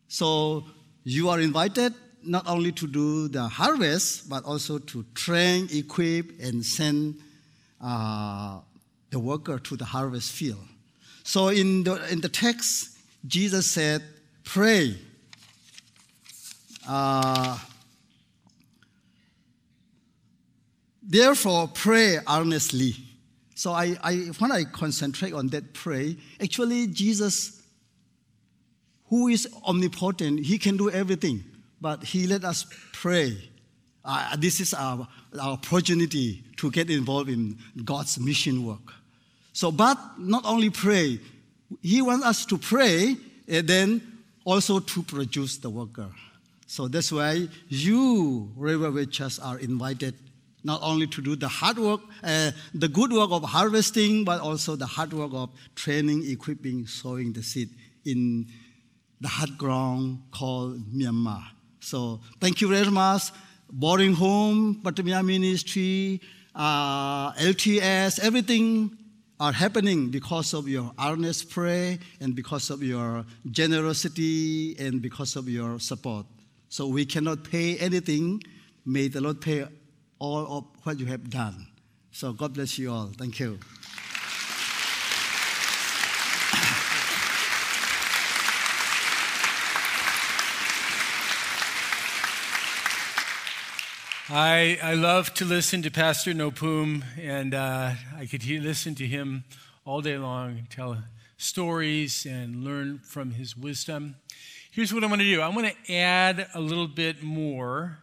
[0.08, 0.64] So
[1.04, 6.62] you are invited not only to do the harvest, but also to train, equip, and
[6.62, 7.14] send
[7.80, 8.60] uh,
[9.08, 10.68] the worker to the harvest field.
[11.22, 12.90] So in the, in the text,
[13.26, 14.02] Jesus said,
[14.44, 14.96] pray.
[16.86, 17.58] Uh,
[21.02, 22.94] therefore, pray earnestly.
[23.54, 27.62] So I, I, when I concentrate on that pray, actually Jesus,
[29.06, 31.44] who is omnipotent, he can do everything,
[31.80, 33.36] but he let us pray.
[34.04, 35.08] Uh, this is our,
[35.40, 38.92] our opportunity to get involved in God's mission work.
[39.52, 41.20] So, but not only pray,
[41.80, 43.16] he wants us to pray
[43.48, 44.13] and then
[44.44, 46.10] also to produce the worker.
[46.66, 50.14] So that's why you, Riverway Church, are invited
[50.64, 54.76] not only to do the hard work, uh, the good work of harvesting, but also
[54.76, 57.68] the hard work of training, equipping, sowing the seed
[58.04, 58.46] in
[59.20, 61.44] the hard ground called Myanmar.
[61.80, 63.24] So thank you very much.
[63.70, 66.20] Boarding Home, Patamia Ministry,
[66.54, 68.96] uh, LTS, everything
[69.40, 75.48] are happening because of your earnest prayer and because of your generosity and because of
[75.48, 76.26] your support.
[76.68, 78.42] So we cannot pay anything.
[78.86, 79.66] May the Lord pay
[80.18, 81.66] all of what you have done.
[82.12, 83.10] So God bless you all.
[83.16, 83.58] Thank you.
[94.30, 99.06] I, I love to listen to Pastor Nopum, and uh, I could hear, listen to
[99.06, 99.44] him
[99.84, 100.96] all day long, tell
[101.36, 104.16] stories, and learn from his wisdom.
[104.70, 107.98] Here's what I'm going to do I'm going to add a little bit more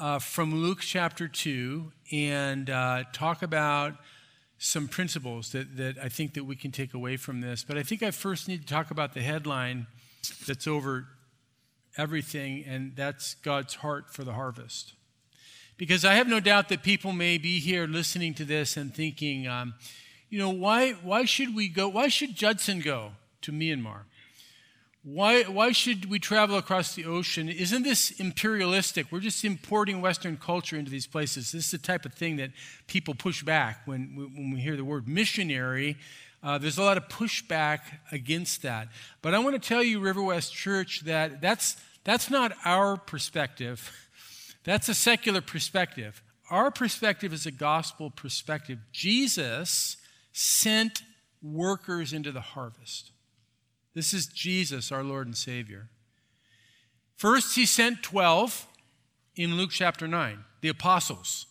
[0.00, 3.92] uh, from Luke chapter 2 and uh, talk about
[4.56, 7.62] some principles that, that I think that we can take away from this.
[7.62, 9.86] But I think I first need to talk about the headline
[10.46, 11.08] that's over
[11.98, 14.94] everything, and that's God's heart for the harvest.
[15.78, 19.46] Because I have no doubt that people may be here listening to this and thinking,
[19.46, 19.74] um,
[20.28, 21.88] you know, why, why should we go?
[21.88, 23.12] Why should Judson go
[23.42, 24.00] to Myanmar?
[25.04, 27.48] Why, why should we travel across the ocean?
[27.48, 29.10] Isn't this imperialistic?
[29.12, 31.52] We're just importing Western culture into these places.
[31.52, 32.50] This is the type of thing that
[32.88, 35.96] people push back when, when we hear the word missionary.
[36.42, 37.78] Uh, there's a lot of pushback
[38.10, 38.88] against that.
[39.22, 43.92] But I want to tell you, River West Church, that that's, that's not our perspective.
[44.64, 46.22] That's a secular perspective.
[46.50, 48.78] Our perspective is a gospel perspective.
[48.92, 49.96] Jesus
[50.32, 51.02] sent
[51.42, 53.12] workers into the harvest.
[53.94, 55.88] This is Jesus, our Lord and Savior.
[57.16, 58.66] First, he sent 12
[59.36, 61.46] in Luke chapter 9, the apostles.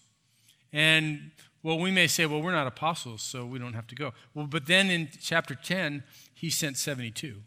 [0.72, 4.14] And, well, we may say, well, we're not apostles, so we don't have to go.
[4.34, 7.42] Well, but then in chapter 10, he sent 72.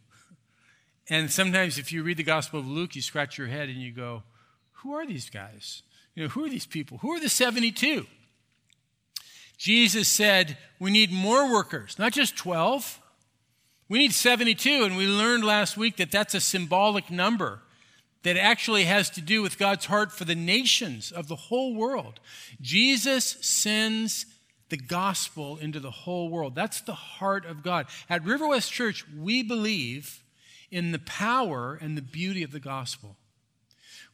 [1.09, 3.93] And sometimes if you read the Gospel of Luke, you scratch your head and you
[3.93, 4.23] go,
[4.83, 5.83] who are these guys?
[6.15, 6.99] You know, who are these people?
[6.99, 8.07] Who are the 72?
[9.57, 13.01] Jesus said, we need more workers, not just 12.
[13.89, 17.61] We need 72, and we learned last week that that's a symbolic number
[18.23, 22.21] that actually has to do with God's heart for the nations of the whole world.
[22.61, 24.27] Jesus sends
[24.69, 26.55] the gospel into the whole world.
[26.55, 27.87] That's the heart of God.
[28.09, 30.23] At River West Church, we believe
[30.71, 33.17] in the power and the beauty of the gospel.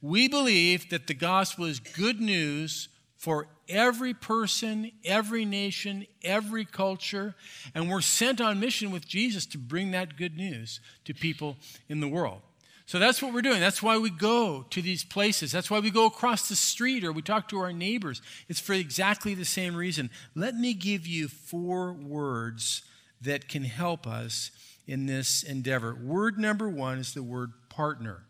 [0.03, 7.35] We believe that the gospel is good news for every person, every nation, every culture,
[7.75, 11.57] and we're sent on mission with Jesus to bring that good news to people
[11.89, 12.43] in the world.
[12.87, 13.59] So that's what we're doing.
[13.59, 15.51] That's why we go to these places.
[15.51, 18.23] That's why we go across the street or we talk to our neighbors.
[18.49, 20.09] It's for exactly the same reason.
[20.37, 22.83] Let me give you four words
[23.21, 24.53] that can help us
[24.87, 25.97] in this endeavor.
[25.97, 28.23] Word number one is the word partner.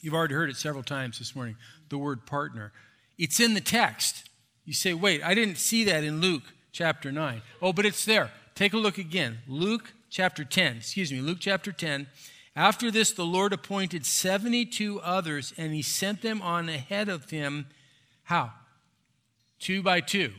[0.00, 1.56] You've already heard it several times this morning
[1.88, 2.72] the word partner.
[3.18, 4.28] It's in the text.
[4.64, 6.42] You say, wait, I didn't see that in Luke
[6.72, 7.42] chapter 9.
[7.60, 8.30] Oh, but it's there.
[8.54, 9.38] Take a look again.
[9.48, 12.06] Luke chapter 10, excuse me, Luke chapter 10.
[12.54, 17.66] After this, the Lord appointed 72 others, and he sent them on ahead of him.
[18.24, 18.52] How?
[19.60, 20.32] Two by two.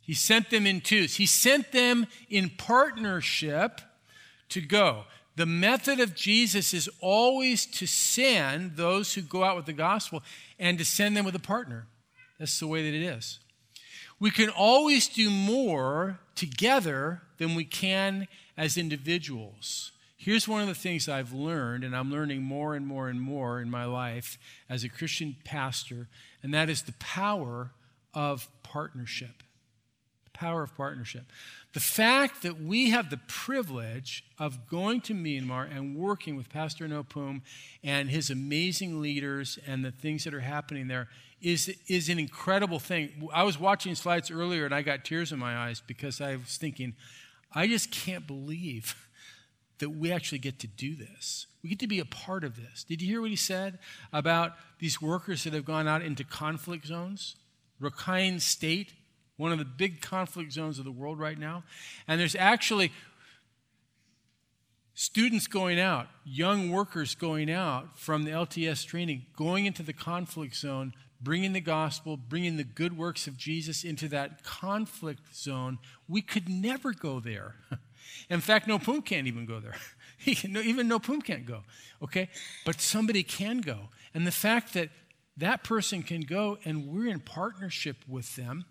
[0.00, 1.16] He sent them in twos.
[1.16, 3.80] He sent them in partnership
[4.50, 5.04] to go.
[5.36, 10.22] The method of Jesus is always to send those who go out with the gospel
[10.58, 11.86] and to send them with a partner.
[12.38, 13.40] That's the way that it is.
[14.20, 19.92] We can always do more together than we can as individuals.
[20.16, 23.60] Here's one of the things I've learned, and I'm learning more and more and more
[23.60, 24.38] in my life
[24.70, 26.08] as a Christian pastor,
[26.42, 27.72] and that is the power
[28.14, 29.42] of partnership.
[30.34, 31.24] Power of partnership.
[31.72, 36.86] The fact that we have the privilege of going to Myanmar and working with Pastor
[36.86, 37.40] Nopum
[37.82, 41.08] and his amazing leaders and the things that are happening there
[41.40, 43.28] is, is an incredible thing.
[43.32, 46.56] I was watching slides earlier and I got tears in my eyes because I was
[46.56, 46.94] thinking,
[47.52, 49.08] I just can't believe
[49.78, 51.46] that we actually get to do this.
[51.62, 52.84] We get to be a part of this.
[52.84, 53.78] Did you hear what he said
[54.12, 57.36] about these workers that have gone out into conflict zones?
[57.80, 58.92] Rakhine State,
[59.36, 61.64] one of the big conflict zones of the world right now.
[62.06, 62.92] And there's actually
[64.94, 70.54] students going out, young workers going out from the LTS training, going into the conflict
[70.54, 75.78] zone, bringing the gospel, bringing the good works of Jesus into that conflict zone.
[76.08, 77.56] We could never go there.
[78.30, 79.76] In fact, no Nopum can't even go there.
[80.16, 81.64] He can, even Nopum can't go.
[82.00, 82.30] Okay?
[82.64, 83.90] But somebody can go.
[84.14, 84.88] And the fact that
[85.36, 88.64] that person can go and we're in partnership with them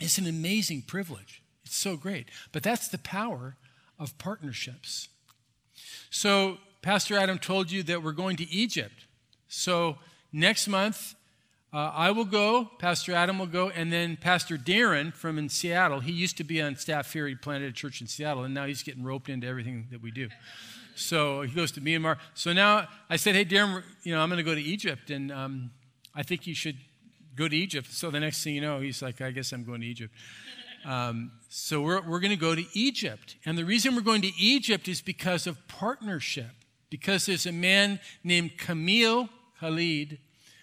[0.00, 1.42] is an amazing privilege.
[1.64, 2.26] It's so great.
[2.52, 3.56] But that's the power
[3.98, 5.08] of partnerships.
[6.10, 9.06] So, Pastor Adam told you that we're going to Egypt.
[9.48, 9.98] So,
[10.32, 11.14] next month,
[11.72, 16.00] uh, I will go, Pastor Adam will go, and then Pastor Darren from in Seattle.
[16.00, 17.26] He used to be on staff here.
[17.26, 20.12] He planted a church in Seattle, and now he's getting roped into everything that we
[20.12, 20.28] do.
[20.94, 22.18] So he goes to Myanmar.
[22.34, 25.32] So now I said, hey, Darren, you know, I'm going to go to Egypt, and
[25.32, 25.72] um,
[26.14, 26.76] I think you should
[27.36, 27.92] go to Egypt.
[27.92, 30.14] So the next thing you know, he's like, I guess I'm going to Egypt.
[30.84, 33.36] Um, so we're, we're going to go to Egypt.
[33.44, 36.50] And the reason we're going to Egypt is because of partnership.
[36.90, 39.28] Because there's a man named Camille
[39.60, 40.18] Khalid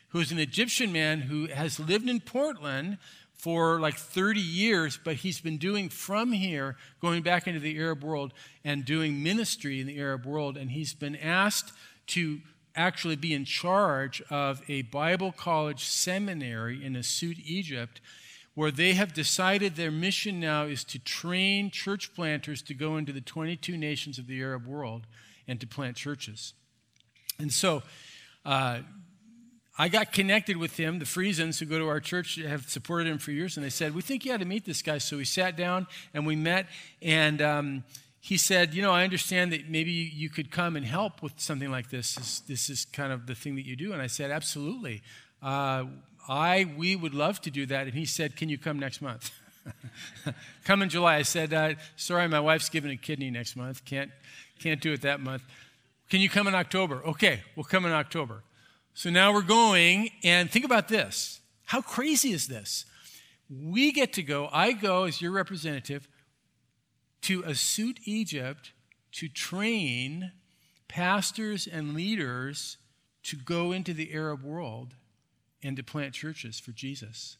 [0.09, 2.97] who's an Egyptian man who has lived in Portland
[3.33, 8.03] for like 30 years, but he's been doing from here, going back into the Arab
[8.03, 10.57] world and doing ministry in the Arab world.
[10.57, 11.73] And he's been asked
[12.07, 12.39] to
[12.75, 18.01] actually be in charge of a Bible college seminary in Assiut, Egypt,
[18.53, 23.13] where they have decided their mission now is to train church planters to go into
[23.13, 25.07] the 22 nations of the Arab world
[25.47, 26.53] and to plant churches.
[27.39, 27.81] And so,
[28.45, 28.81] uh,
[29.77, 30.99] I got connected with him.
[30.99, 33.95] The Friesens, who go to our church, have supported him for years, and they said,
[33.95, 34.97] We think you ought to meet this guy.
[34.97, 36.67] So we sat down and we met,
[37.01, 37.83] and um,
[38.21, 41.71] he said, You know, I understand that maybe you could come and help with something
[41.71, 42.15] like this.
[42.15, 43.91] This, this is kind of the thing that you do.
[43.91, 45.01] And I said, Absolutely.
[45.41, 45.85] Uh,
[46.29, 47.87] I, we would love to do that.
[47.87, 49.31] And he said, Can you come next month?
[50.63, 51.15] come in July.
[51.15, 53.83] I said, uh, Sorry, my wife's giving a kidney next month.
[53.85, 54.11] Can't,
[54.59, 55.41] can't do it that month.
[56.09, 57.01] Can you come in October?
[57.03, 58.43] Okay, we'll come in October.
[58.93, 61.39] So now we're going, and think about this.
[61.65, 62.85] How crazy is this?
[63.49, 66.07] We get to go, I go as your representative
[67.21, 68.71] to Assiut, Egypt,
[69.13, 70.31] to train
[70.87, 72.77] pastors and leaders
[73.23, 74.95] to go into the Arab world
[75.63, 77.37] and to plant churches for Jesus.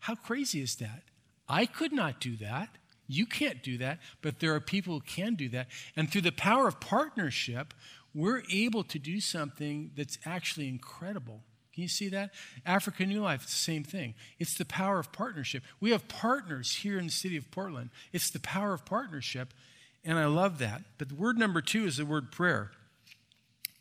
[0.00, 1.04] How crazy is that?
[1.48, 2.68] I could not do that.
[3.06, 5.68] You can't do that, but there are people who can do that.
[5.96, 7.74] And through the power of partnership,
[8.14, 11.42] we're able to do something that's actually incredible.
[11.72, 12.30] Can you see that?
[12.66, 14.14] Africa New Life, it's the same thing.
[14.38, 15.62] It's the power of partnership.
[15.80, 17.90] We have partners here in the city of Portland.
[18.12, 19.54] It's the power of partnership,
[20.04, 20.82] and I love that.
[20.98, 22.72] But the word number two is the word prayer.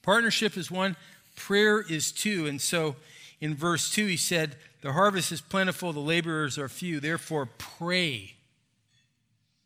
[0.02, 0.96] Partnership is one,
[1.36, 2.46] prayer is two.
[2.46, 2.96] And so
[3.42, 7.00] in verse two, he said, The harvest is plentiful, the laborers are few.
[7.00, 8.36] Therefore, pray.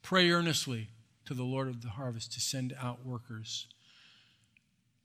[0.02, 0.88] Pray earnestly
[1.26, 3.68] to the Lord of the harvest to send out workers.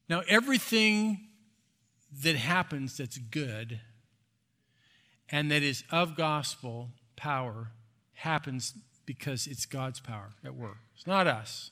[0.08, 1.27] Now, everything
[2.22, 3.80] that happens that's good
[5.30, 7.68] and that is of gospel power
[8.14, 10.78] happens because it's God's power at work.
[10.94, 11.70] It's not us,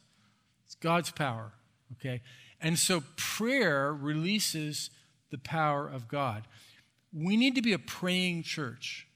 [0.64, 1.52] it's God's power,
[1.92, 2.22] okay?
[2.60, 4.90] And so prayer releases
[5.30, 6.44] the power of God.
[7.12, 9.06] We need to be a praying church.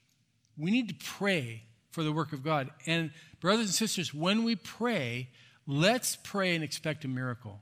[0.57, 2.69] We need to pray for the work of God.
[2.85, 5.29] And, brothers and sisters, when we pray,
[5.67, 7.61] let's pray and expect a miracle.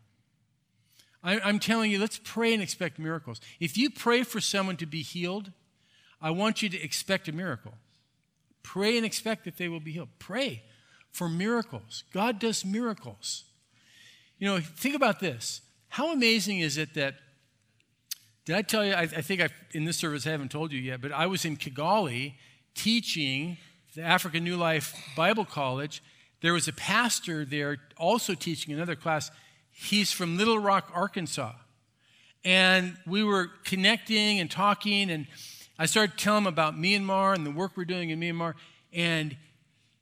[1.22, 3.42] I'm telling you, let's pray and expect miracles.
[3.60, 5.52] If you pray for someone to be healed,
[6.22, 7.74] I want you to expect a miracle.
[8.64, 10.10] Pray and expect that they will be healed.
[10.18, 10.64] Pray
[11.12, 12.04] for miracles.
[12.14, 13.44] God does miracles.
[14.38, 15.62] You know, think about this.
[15.90, 17.16] How amazing is it that,
[18.46, 20.80] did I tell you, I, I think I, in this service I haven't told you
[20.80, 22.36] yet, but I was in Kigali
[22.76, 23.58] teaching
[23.96, 26.02] the African New Life Bible College.
[26.42, 29.32] There was a pastor there also teaching another class
[29.82, 31.54] He's from Little Rock, Arkansas.
[32.44, 35.26] And we were connecting and talking, and
[35.78, 38.56] I started telling him about Myanmar and the work we're doing in Myanmar.
[38.92, 39.38] And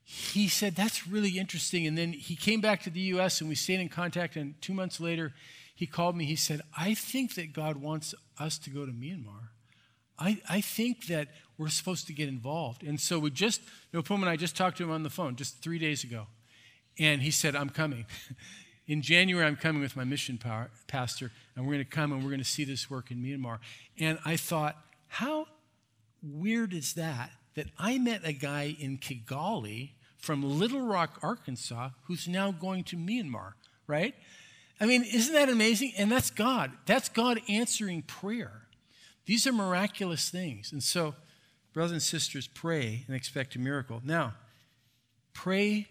[0.04, 1.86] he said, That's really interesting.
[1.86, 3.40] And then he came back to the U.S.
[3.40, 4.36] and we stayed in contact.
[4.36, 5.34] And two months later,
[5.76, 6.26] he called me.
[6.26, 9.50] He said, I think that God wants us to go to Myanmar.
[10.18, 11.28] I, I think that
[11.60, 12.82] we're supposed to get involved.
[12.82, 13.62] And so we just,
[13.94, 16.26] Nopum and I just talked to him on the phone just three days ago.
[16.98, 18.08] And he said, I'm coming.
[18.88, 22.24] In January, I'm coming with my mission power, pastor, and we're going to come and
[22.24, 23.60] we're going to see this work in Myanmar.
[24.00, 24.78] And I thought,
[25.08, 25.48] how
[26.24, 27.32] weird is that?
[27.56, 32.96] That I met a guy in Kigali from Little Rock, Arkansas, who's now going to
[32.96, 33.54] Myanmar,
[33.88, 34.16] right?
[34.80, 35.92] I mean, isn't that amazing?
[35.98, 36.72] And that's God.
[36.86, 38.68] That's God answering prayer.
[39.26, 40.72] These are miraculous things.
[40.72, 41.14] And so,
[41.74, 44.02] brothers and sisters, pray and expect a miracle.
[44.06, 44.36] Now,
[45.34, 45.88] pray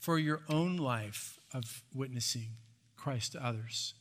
[0.00, 2.50] for your own life of witnessing
[2.96, 3.94] Christ to others.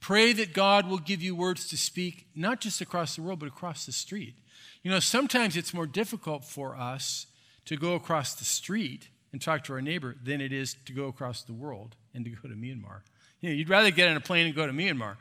[0.00, 3.48] Pray that God will give you words to speak, not just across the world, but
[3.48, 4.34] across the street.
[4.82, 7.26] You know, sometimes it's more difficult for us
[7.64, 11.06] to go across the street and talk to our neighbor than it is to go
[11.06, 13.00] across the world and to go to Myanmar.
[13.40, 15.16] You know, you'd rather get on a plane and go to Myanmar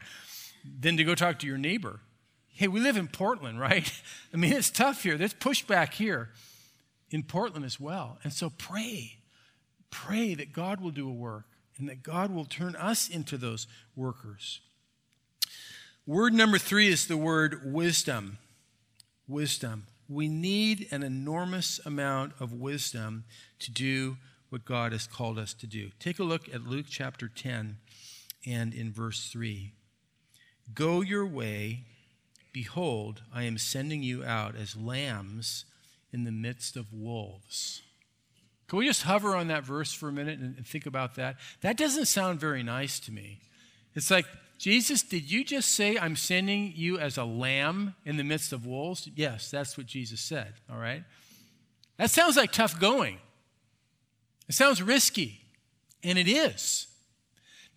[0.80, 2.00] than to go talk to your neighbor.
[2.50, 3.92] Hey, we live in Portland, right?
[4.34, 5.18] I mean, it's tough here.
[5.18, 6.30] There's pushback here
[7.10, 8.20] in Portland as well.
[8.24, 9.18] And so pray.
[9.96, 11.46] Pray that God will do a work
[11.78, 13.66] and that God will turn us into those
[13.96, 14.60] workers.
[16.06, 18.38] Word number three is the word wisdom.
[19.26, 19.88] Wisdom.
[20.10, 23.24] We need an enormous amount of wisdom
[23.60, 24.18] to do
[24.50, 25.92] what God has called us to do.
[25.98, 27.78] Take a look at Luke chapter 10
[28.46, 29.72] and in verse 3.
[30.74, 31.86] Go your way.
[32.52, 35.64] Behold, I am sending you out as lambs
[36.12, 37.82] in the midst of wolves.
[38.68, 41.38] Can we just hover on that verse for a minute and think about that?
[41.62, 43.40] That doesn't sound very nice to me.
[43.94, 44.26] It's like,
[44.58, 48.66] Jesus, did you just say I'm sending you as a lamb in the midst of
[48.66, 49.10] wolves?
[49.16, 51.04] Yes, that's what Jesus said, all right?
[51.98, 53.20] That sounds like tough going.
[54.48, 55.42] It sounds risky,
[56.04, 56.88] and it is.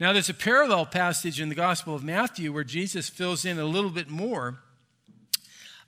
[0.00, 3.64] Now, there's a parallel passage in the Gospel of Matthew where Jesus fills in a
[3.64, 4.60] little bit more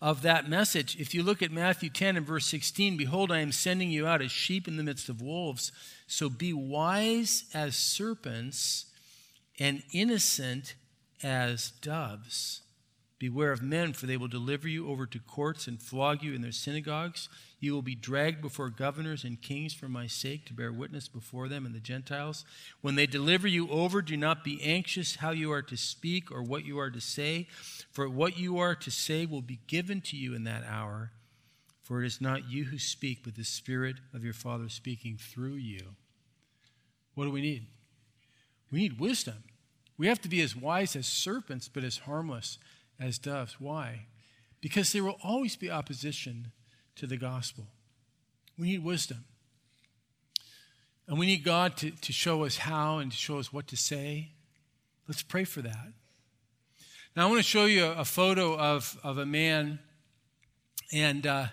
[0.00, 0.98] of that message.
[0.98, 4.22] If you look at Matthew 10 and verse 16, behold, I am sending you out
[4.22, 5.72] as sheep in the midst of wolves.
[6.06, 8.86] So be wise as serpents
[9.58, 10.74] and innocent
[11.22, 12.62] as doves.
[13.20, 16.40] Beware of men, for they will deliver you over to courts and flog you in
[16.40, 17.28] their synagogues.
[17.60, 21.46] You will be dragged before governors and kings for my sake to bear witness before
[21.46, 22.46] them and the Gentiles.
[22.80, 26.42] When they deliver you over, do not be anxious how you are to speak or
[26.42, 27.46] what you are to say,
[27.90, 31.10] for what you are to say will be given to you in that hour.
[31.82, 35.56] For it is not you who speak, but the Spirit of your Father speaking through
[35.56, 35.88] you.
[37.14, 37.66] What do we need?
[38.72, 39.44] We need wisdom.
[39.98, 42.56] We have to be as wise as serpents, but as harmless
[43.00, 43.56] as doves.
[43.58, 44.06] Why?
[44.60, 46.52] Because there will always be opposition
[46.96, 47.66] to the gospel.
[48.58, 49.24] We need wisdom.
[51.08, 53.76] And we need God to, to show us how and to show us what to
[53.76, 54.32] say.
[55.08, 55.92] Let's pray for that.
[57.16, 59.80] Now, I want to show you a, a photo of, of a man,
[60.92, 61.46] and uh,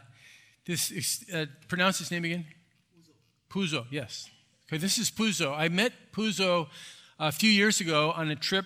[0.66, 2.46] this, uh, pronounce his name again?
[3.50, 3.80] Puzo.
[3.80, 4.30] Puzo, yes.
[4.68, 5.58] Okay, this is Puzo.
[5.58, 6.68] I met Puzo
[7.18, 8.66] a few years ago on a trip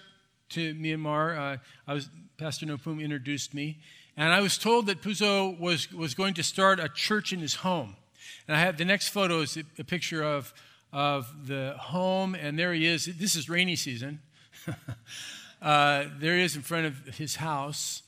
[0.49, 1.37] to Myanmar.
[1.37, 1.57] Uh,
[1.87, 2.09] I was,
[2.41, 3.77] Pastor Nopum introduced me,
[4.17, 7.53] and I was told that Puzo was, was going to start a church in his
[7.53, 7.95] home.
[8.47, 10.51] And I have the next photo is a, picture of,
[10.91, 13.05] of the home, and there he is.
[13.05, 14.21] This is rainy season.
[15.61, 18.01] uh, there he is in front of his house.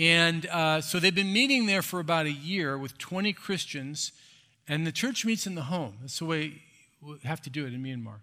[0.00, 4.10] And uh, so they've been meeting there for about a year with 20 Christians,
[4.66, 5.98] and the church meets in the home.
[6.00, 6.60] That's the way
[7.00, 8.16] we have to do it in Myanmar.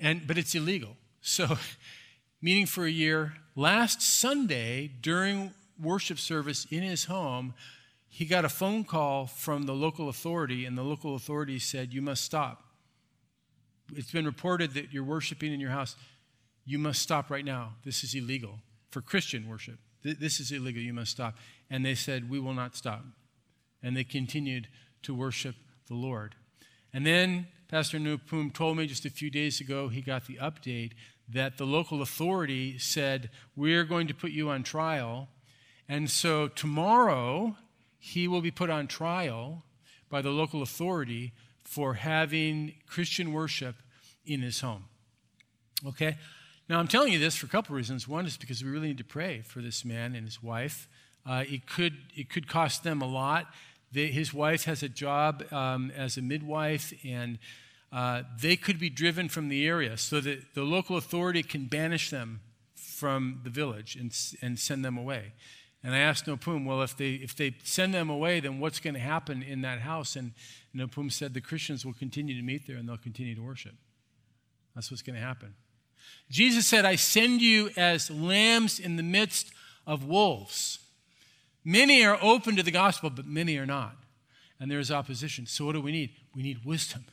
[0.00, 0.96] And, but it's illegal.
[1.20, 1.58] So,
[2.40, 3.34] meeting for a year.
[3.54, 7.54] Last Sunday, during worship service in his home,
[8.08, 12.02] he got a phone call from the local authority, and the local authority said, You
[12.02, 12.62] must stop.
[13.94, 15.96] It's been reported that you're worshiping in your house.
[16.64, 17.74] You must stop right now.
[17.84, 19.78] This is illegal for Christian worship.
[20.02, 20.82] This is illegal.
[20.82, 21.36] You must stop.
[21.70, 23.04] And they said, We will not stop.
[23.82, 24.68] And they continued
[25.02, 25.56] to worship
[25.88, 26.34] the Lord.
[26.92, 30.92] And then Pastor Nopum told me just a few days ago he got the update
[31.28, 35.28] that the local authority said, We're going to put you on trial
[35.92, 37.56] and so tomorrow,
[37.98, 39.64] he will be put on trial
[40.08, 41.32] by the local authority
[41.64, 43.76] for having Christian worship
[44.24, 44.84] in his home.
[45.86, 46.16] Okay?
[46.66, 48.08] Now, I'm telling you this for a couple reasons.
[48.08, 50.88] One is because we really need to pray for this man and his wife.
[51.26, 53.48] Uh, it, could, it could cost them a lot.
[53.92, 57.38] His wife has a job um, as a midwife, and
[57.92, 62.10] uh, they could be driven from the area so that the local authority can banish
[62.10, 62.40] them
[62.74, 65.32] from the village and, and send them away.
[65.84, 68.94] And I asked Nopum, well, if they, if they send them away, then what's going
[68.94, 70.16] to happen in that house?
[70.16, 70.32] And
[70.74, 73.74] Nopum said the Christians will continue to meet there and they'll continue to worship.
[74.74, 75.54] That's what's going to happen.
[76.30, 79.52] Jesus said, I send you as lambs in the midst
[79.86, 80.78] of wolves.
[81.64, 83.96] Many are open to the gospel, but many are not.
[84.58, 85.46] And there is opposition.
[85.46, 86.10] So, what do we need?
[86.34, 87.04] We need wisdom.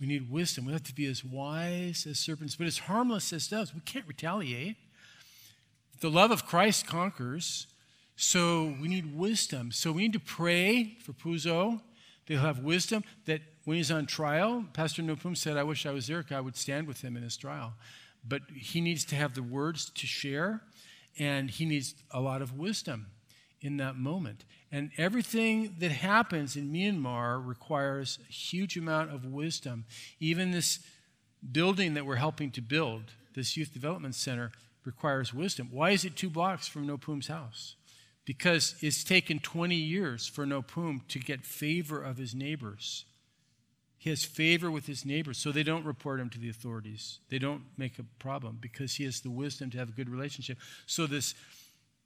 [0.00, 0.66] We need wisdom.
[0.66, 3.74] We have to be as wise as serpents, but as harmless as doves.
[3.74, 4.76] We can't retaliate.
[6.00, 7.66] The love of Christ conquers.
[8.14, 9.72] So we need wisdom.
[9.72, 11.80] So we need to pray for Puzo.
[12.26, 16.06] They'll have wisdom that when he's on trial, Pastor Nopum said, I wish I was
[16.06, 16.24] there.
[16.30, 17.74] I would stand with him in his trial.
[18.26, 20.62] But he needs to have the words to share,
[21.18, 23.06] and he needs a lot of wisdom
[23.60, 24.44] in that moment.
[24.70, 29.84] And everything that happens in Myanmar requires a huge amount of wisdom.
[30.20, 30.80] Even this
[31.52, 34.52] building that we're helping to build, this youth development center,
[34.84, 35.68] requires wisdom.
[35.70, 37.76] Why is it two blocks from Nopum's house?
[38.24, 43.04] Because it's taken 20 years for Nopum to get favor of his neighbors.
[43.98, 47.18] He has favor with his neighbors, so they don't report him to the authorities.
[47.30, 50.58] They don't make a problem because he has the wisdom to have a good relationship.
[50.86, 51.34] So this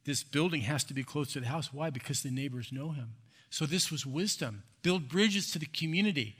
[0.04, 1.72] this building has to be close to the house.
[1.72, 1.90] Why?
[1.90, 3.14] Because the neighbors know him.
[3.50, 4.62] So this was wisdom.
[4.82, 6.36] Build bridges to the community.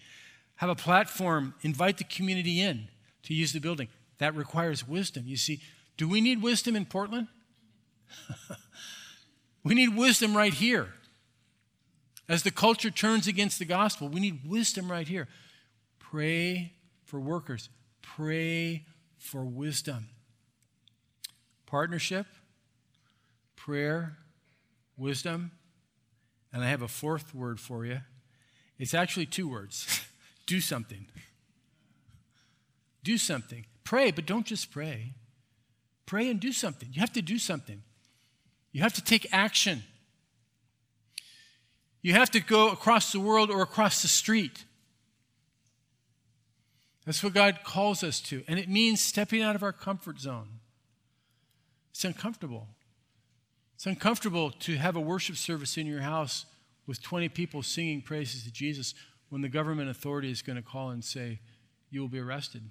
[0.57, 2.89] Have a platform, invite the community in
[3.25, 3.89] to use the building.
[4.19, 5.25] That requires wisdom.
[5.27, 5.61] You see,
[5.97, 7.29] do we need wisdom in Portland?
[9.65, 10.89] we need wisdom right here.
[12.29, 15.29] As the culture turns against the gospel, we need wisdom right here.
[15.99, 16.73] Pray
[17.05, 17.69] for workers,
[18.01, 18.87] pray
[19.19, 20.09] for wisdom.
[21.67, 22.27] Partnership,
[23.65, 24.17] prayer,
[24.97, 25.53] wisdom,
[26.53, 28.01] and I have a fourth word for you.
[28.77, 30.05] It's actually two words
[30.47, 31.07] do something.
[33.05, 33.67] Do something.
[33.85, 35.15] Pray, but don't just pray.
[36.07, 36.89] Pray and do something.
[36.93, 37.83] You have to do something.
[38.73, 39.85] You have to take action.
[42.01, 44.65] You have to go across the world or across the street.
[47.07, 48.43] That's what God calls us to.
[48.49, 50.49] And it means stepping out of our comfort zone.
[51.93, 52.67] It's uncomfortable.
[53.83, 56.47] It's uncomfortable to have a worship service in your house
[56.87, 58.95] with 20 people singing praises to Jesus
[59.29, 61.41] when the government authority is going to call and say,
[61.91, 62.63] You will be arrested.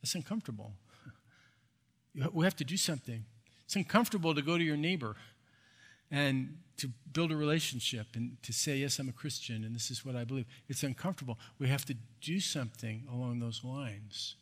[0.00, 0.74] That's uncomfortable.
[2.32, 3.24] We have to do something.
[3.64, 5.16] It's uncomfortable to go to your neighbor
[6.08, 10.06] and to build a relationship and to say, Yes, I'm a Christian and this is
[10.06, 10.46] what I believe.
[10.68, 11.36] It's uncomfortable.
[11.58, 14.36] We have to do something along those lines.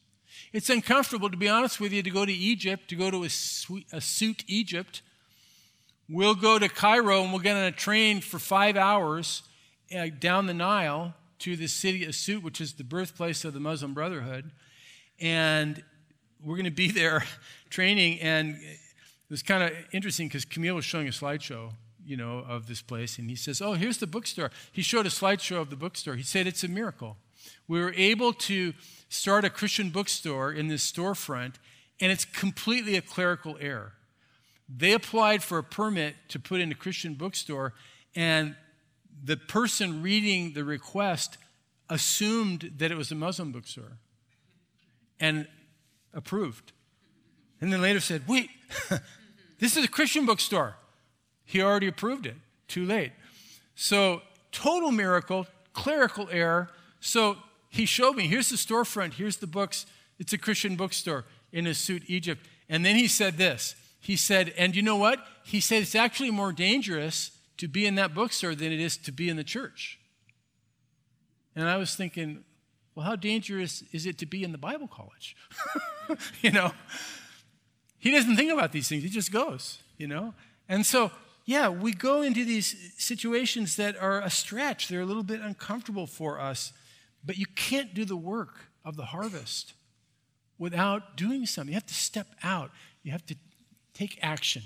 [0.52, 3.28] It's uncomfortable, to be honest with you, to go to Egypt, to go to a,
[3.28, 5.00] Assiut Egypt
[6.10, 9.42] We'll go to Cairo and we'll get on a train for five hours
[9.94, 13.60] uh, down the Nile to the city of Sut, which is the birthplace of the
[13.60, 14.50] Muslim Brotherhood.
[15.20, 15.82] And
[16.42, 17.24] we're going to be there
[17.68, 18.20] training.
[18.20, 18.78] And it
[19.30, 23.18] was kind of interesting because Camille was showing a slideshow, you know, of this place.
[23.18, 24.50] And he says, Oh, here's the bookstore.
[24.72, 26.14] He showed a slideshow of the bookstore.
[26.14, 27.18] He said, It's a miracle.
[27.66, 28.72] We were able to
[29.10, 31.56] start a Christian bookstore in this storefront,
[32.00, 33.92] and it's completely a clerical error.
[34.68, 37.72] They applied for a permit to put in a Christian bookstore,
[38.14, 38.54] and
[39.24, 41.38] the person reading the request
[41.88, 43.98] assumed that it was a Muslim bookstore
[45.18, 45.46] and
[46.12, 46.72] approved.
[47.60, 48.50] And then later said, Wait,
[49.58, 50.76] this is a Christian bookstore.
[51.44, 52.36] He already approved it.
[52.68, 53.12] Too late.
[53.74, 54.20] So,
[54.52, 56.68] total miracle, clerical error.
[57.00, 57.38] So,
[57.70, 59.86] he showed me here's the storefront, here's the books.
[60.18, 62.46] It's a Christian bookstore in Assiut, Egypt.
[62.68, 65.24] And then he said this he said, and you know what?
[65.44, 69.12] He said it's actually more dangerous to be in that bookstore than it is to
[69.12, 69.98] be in the church.
[71.56, 72.44] And I was thinking,
[72.94, 75.36] well, how dangerous is it to be in the Bible college?
[76.42, 76.72] you know,
[77.98, 80.34] he doesn't think about these things, he just goes, you know?
[80.68, 81.10] And so,
[81.44, 86.06] yeah, we go into these situations that are a stretch, they're a little bit uncomfortable
[86.06, 86.72] for us,
[87.24, 89.74] but you can't do the work of the harvest
[90.58, 91.72] without doing something.
[91.72, 92.70] You have to step out,
[93.02, 93.36] you have to
[93.98, 94.62] Take action.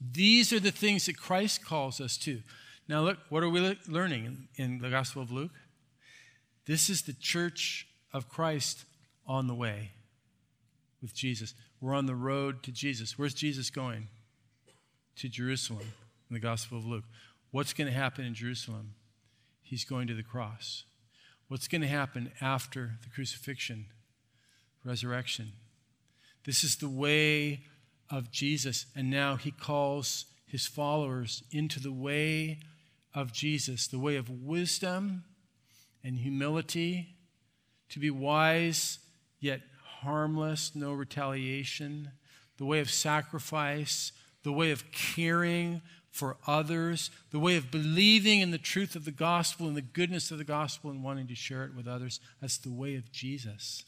[0.00, 2.40] These are the things that Christ calls us to.
[2.88, 5.52] Now, look, what are we learning in, the Gospel of Luke?
[6.66, 8.86] This is the church of Christ
[9.24, 9.92] on the way
[11.00, 11.54] with Jesus.
[11.80, 13.16] We're on the road to Jesus.
[13.16, 14.08] Where's Jesus going?
[15.16, 15.92] To Jerusalem
[16.28, 17.04] in the Gospel of Luke.
[17.52, 18.94] What's going to happen in Jerusalem?
[19.62, 20.82] He's going to the cross.
[21.46, 23.86] What's going to happen after the crucifixion,
[24.84, 25.52] resurrection?
[26.44, 27.60] This is the way
[28.12, 28.86] of Jesus.
[28.94, 32.58] And now he calls his followers into the way
[33.14, 35.24] of Jesus, the way of wisdom
[36.04, 37.16] and humility,
[37.88, 38.98] to be wise
[39.40, 39.60] yet
[40.02, 42.10] harmless, no retaliation,
[42.58, 48.50] the way of sacrifice, the way of caring for others, the way of believing in
[48.50, 51.64] the truth of the gospel and the goodness of the gospel and wanting to share
[51.64, 52.20] it with others.
[52.40, 53.84] That's the way of Jesus.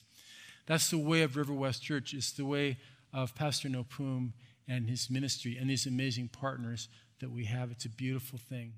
[0.67, 2.15] That's the way of River West Church.
[2.15, 2.79] It's the way
[3.15, 4.33] of Pastor Nopum
[4.67, 6.89] and his ministry and these amazing partners
[7.21, 7.71] that we have.
[7.71, 8.75] It's a beautiful thing.